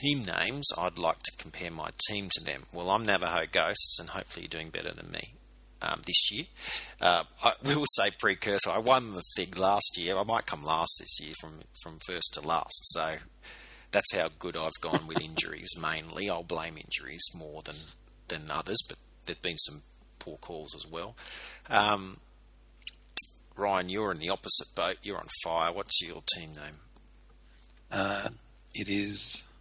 team 0.00 0.24
names? 0.24 0.68
I'd 0.76 0.98
like 0.98 1.18
to 1.18 1.36
compare 1.38 1.70
my 1.70 1.90
team 2.08 2.28
to 2.32 2.44
them." 2.44 2.64
Well, 2.72 2.90
I'm 2.90 3.04
Navajo 3.04 3.46
Ghosts, 3.50 3.98
and 4.00 4.10
hopefully 4.10 4.44
you're 4.44 4.60
doing 4.60 4.70
better 4.70 4.92
than 4.92 5.10
me 5.10 5.34
um, 5.82 6.02
this 6.06 6.30
year. 6.30 6.44
Uh, 7.00 7.24
I 7.42 7.52
will 7.64 7.84
say 7.96 8.10
precursor. 8.18 8.70
I 8.70 8.78
won 8.78 9.12
the 9.12 9.22
thing 9.36 9.52
last 9.56 9.96
year. 9.96 10.16
I 10.16 10.24
might 10.24 10.46
come 10.46 10.64
last 10.64 10.96
this 10.98 11.20
year 11.20 11.34
from 11.40 11.60
from 11.82 11.98
first 12.06 12.34
to 12.34 12.46
last. 12.46 12.92
So 12.92 13.16
that's 13.90 14.14
how 14.14 14.30
good 14.38 14.56
I've 14.56 14.80
gone 14.80 15.06
with 15.06 15.20
injuries. 15.20 15.70
Mainly, 15.80 16.30
I'll 16.30 16.42
blame 16.42 16.76
injuries 16.76 17.24
more 17.34 17.62
than 17.62 17.76
than 18.28 18.50
others, 18.50 18.78
but 18.88 18.98
there's 19.26 19.38
been 19.38 19.58
some 19.58 19.82
poor 20.18 20.38
calls 20.38 20.74
as 20.74 20.90
well. 20.90 21.14
Um, 21.68 22.18
Ryan, 23.56 23.88
you're 23.88 24.10
in 24.10 24.18
the 24.18 24.30
opposite 24.30 24.74
boat. 24.74 24.96
You're 25.02 25.18
on 25.18 25.28
fire. 25.44 25.72
What's 25.72 26.00
your 26.02 26.22
team 26.34 26.50
name? 26.50 26.78
Uh, 27.90 28.30
it 28.74 28.88
is. 28.88 29.53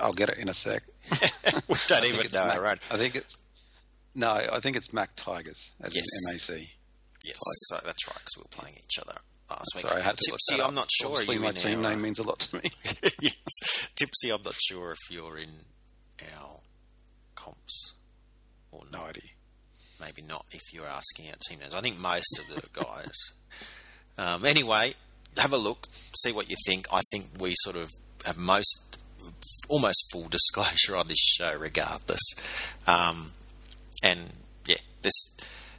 I'll 0.00 0.12
get 0.12 0.28
it 0.30 0.38
in 0.38 0.48
a 0.48 0.54
sec. 0.54 0.82
we 1.68 1.76
don't 1.88 2.04
even 2.04 2.26
know 2.32 2.44
Mac- 2.44 2.56
own. 2.58 2.76
I 2.90 2.96
think 2.96 3.14
it's 3.16 3.40
no. 4.14 4.30
I 4.30 4.60
think 4.60 4.76
it's 4.76 4.92
Mac 4.92 5.10
Tigers 5.16 5.72
as 5.82 5.94
Yes. 5.94 6.04
in 6.26 6.32
MAC. 6.56 6.68
Yes, 7.24 7.36
so 7.68 7.76
that's 7.84 8.06
right, 8.08 8.14
because 8.16 8.32
we 8.36 8.42
were 8.42 8.48
playing 8.62 8.76
each 8.78 8.98
other 8.98 9.18
last 9.50 9.66
week. 9.74 9.82
Sorry, 9.82 10.00
I 10.00 10.04
had 10.04 10.16
to 10.16 10.30
look 10.30 10.38
Tipsy, 10.48 10.60
that 10.62 10.66
I'm 10.66 10.74
not 10.74 10.88
sure. 10.90 11.10
Obviously, 11.10 11.34
you 11.36 11.40
my 11.42 11.52
team 11.52 11.84
our, 11.84 11.90
name 11.90 12.00
means 12.02 12.18
a 12.18 12.22
lot 12.22 12.38
to 12.38 12.56
me. 12.62 12.70
yes. 13.20 13.34
Tipsy, 13.96 14.30
I'm 14.32 14.40
not 14.42 14.54
sure 14.68 14.92
if 14.92 14.98
you're 15.10 15.36
in 15.36 15.50
our 16.38 16.60
comps 17.34 17.94
or 18.72 18.84
No 18.90 18.98
not. 19.00 19.08
idea. 19.10 19.22
Maybe 20.00 20.22
not 20.26 20.46
if 20.50 20.62
you're 20.72 20.86
asking 20.86 21.26
our 21.28 21.36
team 21.48 21.58
names. 21.58 21.74
I 21.74 21.82
think 21.82 21.98
most 21.98 22.38
of 22.38 22.54
the 22.54 22.66
guys. 22.84 23.12
um, 24.16 24.46
anyway, 24.46 24.94
have 25.36 25.52
a 25.52 25.58
look, 25.58 25.88
see 25.90 26.32
what 26.32 26.48
you 26.48 26.56
think. 26.66 26.86
I 26.90 27.02
think 27.10 27.26
we 27.38 27.52
sort 27.64 27.76
of 27.76 27.90
have 28.24 28.38
most, 28.38 28.96
almost 29.70 30.10
full 30.12 30.28
disclosure 30.28 30.96
on 30.96 31.08
this 31.08 31.18
show, 31.18 31.56
regardless. 31.56 32.20
Um, 32.86 33.32
and 34.02 34.32
yeah, 34.66 34.76
this 35.02 35.36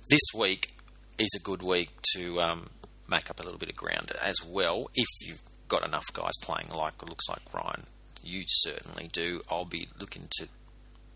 this 0.09 0.21
week 0.35 0.73
is 1.19 1.29
a 1.39 1.43
good 1.43 1.61
week 1.61 1.89
to 2.15 2.41
um, 2.41 2.69
make 3.07 3.29
up 3.29 3.39
a 3.39 3.43
little 3.43 3.59
bit 3.59 3.69
of 3.69 3.75
ground 3.75 4.11
as 4.23 4.37
well. 4.45 4.89
If 4.95 5.07
you've 5.27 5.41
got 5.67 5.85
enough 5.85 6.05
guys 6.13 6.33
playing, 6.41 6.69
like 6.75 6.93
it 7.01 7.09
looks 7.09 7.29
like 7.29 7.41
Ryan, 7.53 7.83
you 8.23 8.43
certainly 8.47 9.09
do. 9.11 9.41
I'll 9.49 9.65
be 9.65 9.87
looking 9.99 10.27
to 10.39 10.47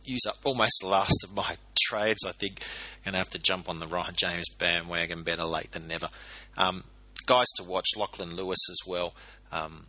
use 0.04 0.26
up 0.28 0.36
almost 0.44 0.74
the 0.82 0.88
last 0.88 1.24
of 1.24 1.36
my 1.36 1.56
trades. 1.88 2.24
I 2.26 2.32
think 2.32 2.62
going 3.04 3.14
to 3.14 3.20
have 3.20 3.30
to 3.30 3.40
jump 3.40 3.70
on 3.70 3.80
the 3.80 3.88
Ryan 3.88 4.14
James 4.16 4.46
bandwagon. 4.60 5.24
Better 5.24 5.46
late 5.46 5.72
than 5.72 5.88
never. 5.88 6.10
Um, 6.58 6.84
guys 7.26 7.48
to 7.58 7.64
watch: 7.64 7.88
Lachlan 7.98 8.36
Lewis 8.36 8.60
as 8.70 8.80
well. 8.86 9.14
Um, 9.52 9.86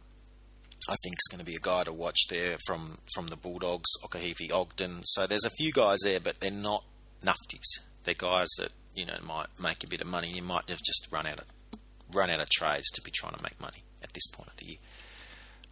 I 0.89 0.95
think 1.03 1.15
is 1.15 1.29
going 1.31 1.45
to 1.45 1.51
be 1.51 1.57
a 1.57 1.61
guy 1.61 1.85
to 1.85 1.93
watch 1.93 2.29
there 2.29 2.57
from 2.67 2.99
from 3.15 3.29
the 3.29 3.37
Bulldogs, 3.37 3.91
Okahivi, 4.05 4.53
Ogden. 4.53 5.03
So 5.05 5.27
there's 5.27 5.45
a 5.45 5.51
few 5.51 5.73
guys 5.73 5.99
there, 6.05 6.21
but 6.21 6.41
they're 6.41 6.51
not 6.51 6.85
nufties. 7.23 7.85
They're 8.05 8.15
guys 8.15 8.49
that 8.59 8.71
you 8.95 9.05
know 9.05 9.17
might 9.27 9.49
make 9.61 9.83
a 9.83 9.89
bit 9.89 10.01
of 10.01 10.07
money. 10.07 10.31
You 10.31 10.43
might 10.43 10.69
have 10.69 10.79
just 10.79 11.09
run 11.11 11.27
out 11.27 11.41
of 11.41 11.47
run 12.13 12.31
out 12.31 12.41
of 12.41 12.49
trades 12.49 12.89
to 12.95 13.03
be 13.03 13.11
trying 13.11 13.35
to 13.35 13.43
make 13.43 13.61
money 13.61 13.83
at 14.03 14.13
this 14.13 14.27
point 14.29 14.49
of 14.49 14.57
the 14.57 14.67
year. 14.67 14.77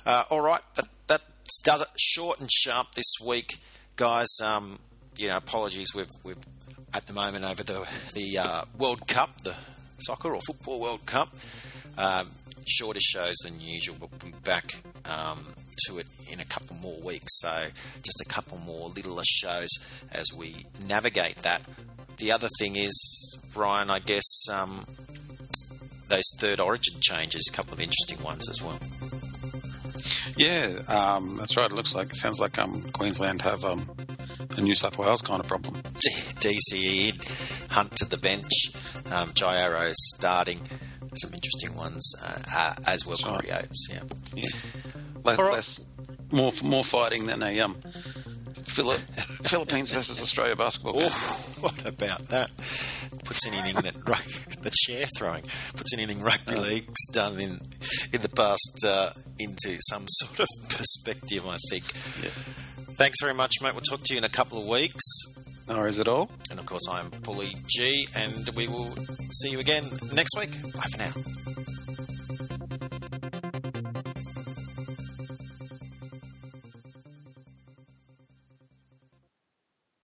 Uh, 0.06 0.24
all 0.30 0.40
right, 0.40 0.60
that, 0.74 0.86
that 1.06 1.22
does 1.64 1.80
it. 1.80 1.88
Short 1.98 2.40
and 2.40 2.50
sharp 2.50 2.94
this 2.94 3.14
week, 3.24 3.58
guys. 3.96 4.28
Um, 4.42 4.78
you 5.16 5.28
know, 5.28 5.36
apologies. 5.36 5.88
We've 5.94 6.10
we've 6.22 6.38
at 6.92 7.06
the 7.06 7.12
moment 7.12 7.44
over 7.44 7.62
the 7.62 7.86
the 8.14 8.38
uh, 8.38 8.64
World 8.76 9.06
Cup, 9.06 9.42
the 9.42 9.54
soccer 9.98 10.34
or 10.34 10.40
football 10.46 10.80
World 10.80 11.06
Cup. 11.06 11.34
Um, 11.96 12.30
shorter 12.66 13.00
shows 13.00 13.36
than 13.44 13.60
usual, 13.60 13.96
but 13.98 14.10
we'll 14.10 14.32
be 14.32 14.38
back 14.44 14.76
um, 15.04 15.44
to 15.86 15.98
it 15.98 16.06
in 16.30 16.40
a 16.40 16.44
couple 16.44 16.76
more 16.76 17.00
weeks. 17.00 17.40
So 17.40 17.66
just 18.02 18.20
a 18.24 18.28
couple 18.28 18.58
more 18.58 18.88
littler 18.88 19.24
shows 19.24 19.70
as 20.12 20.26
we 20.36 20.66
navigate 20.88 21.38
that. 21.38 21.62
The 22.18 22.32
other 22.32 22.48
thing 22.58 22.76
is, 22.76 22.94
Brian, 23.52 23.90
I 23.90 23.98
guess 23.98 24.48
um, 24.52 24.86
those 26.08 26.24
third 26.38 26.60
origin 26.60 27.00
changes, 27.00 27.48
a 27.52 27.56
couple 27.56 27.72
of 27.72 27.80
interesting 27.80 28.22
ones 28.22 28.48
as 28.48 28.62
well. 28.62 28.78
Yeah, 30.36 30.82
um, 30.88 31.36
that's 31.36 31.56
right. 31.56 31.70
It 31.70 31.74
looks 31.74 31.94
like, 31.94 32.10
it 32.10 32.16
sounds 32.16 32.40
like 32.40 32.58
um, 32.58 32.82
Queensland 32.92 33.42
have 33.42 33.64
um, 33.64 33.88
a 34.56 34.60
New 34.60 34.74
South 34.74 34.98
Wales 34.98 35.22
kind 35.22 35.40
of 35.40 35.46
problem. 35.46 35.74
DCE 35.94 37.14
in, 37.14 37.70
Hunt 37.70 37.96
to 37.96 38.04
the 38.04 38.16
bench, 38.16 38.52
um, 39.12 39.30
Jairo 39.30 39.92
starting. 39.94 40.60
Some 41.16 41.32
interesting 41.34 41.74
ones 41.76 42.12
uh, 42.22 42.38
uh, 42.54 42.74
as 42.86 43.06
well. 43.06 43.16
That's 43.16 43.28
right. 43.28 43.44
Coriolis, 43.44 43.76
yeah. 43.90 44.00
Yeah. 44.34 44.48
Less, 45.24 45.38
All 45.38 45.44
right. 45.46 45.54
less 45.54 45.84
more 46.32 46.52
more 46.64 46.84
fighting 46.84 47.26
than 47.26 47.42
a 47.42 47.60
um, 47.60 47.74
Phili- 47.74 48.98
Philippines 49.48 49.92
versus 49.92 50.20
Australia 50.20 50.56
basketball. 50.56 50.94
game. 50.94 51.08
Oh, 51.10 51.56
what 51.60 51.86
about 51.86 52.28
that? 52.28 52.50
Puts 53.24 53.46
anything 53.46 53.76
that 53.76 53.94
the 54.62 54.72
chair 54.74 55.06
throwing 55.16 55.44
puts 55.76 55.92
anything 55.94 56.20
rugby 56.20 56.56
league's 56.56 57.06
done 57.12 57.38
in 57.40 57.58
in 58.12 58.20
the 58.22 58.28
past 58.28 58.84
uh, 58.86 59.10
into 59.38 59.78
some 59.88 60.04
sort 60.08 60.40
of 60.40 60.48
perspective. 60.68 61.46
I 61.46 61.56
think. 61.70 61.84
Thanks 62.96 63.16
very 63.20 63.34
much, 63.34 63.52
mate. 63.62 63.72
We'll 63.72 63.80
talk 63.82 64.02
to 64.04 64.14
you 64.14 64.18
in 64.18 64.24
a 64.24 64.28
couple 64.28 64.58
of 64.60 64.66
weeks. 64.66 65.02
No 65.68 65.76
worries 65.78 65.98
at 65.98 66.08
all. 66.08 66.30
And 66.50 66.58
of 66.58 66.66
course, 66.66 66.86
I'm 66.90 67.10
Pulley 67.10 67.56
G, 67.66 68.06
and 68.14 68.48
we 68.50 68.68
will 68.68 68.94
see 69.32 69.50
you 69.50 69.60
again 69.60 69.84
next 70.12 70.36
week. 70.38 70.50
Bye 70.74 70.88
for 70.90 70.98
now. 70.98 71.12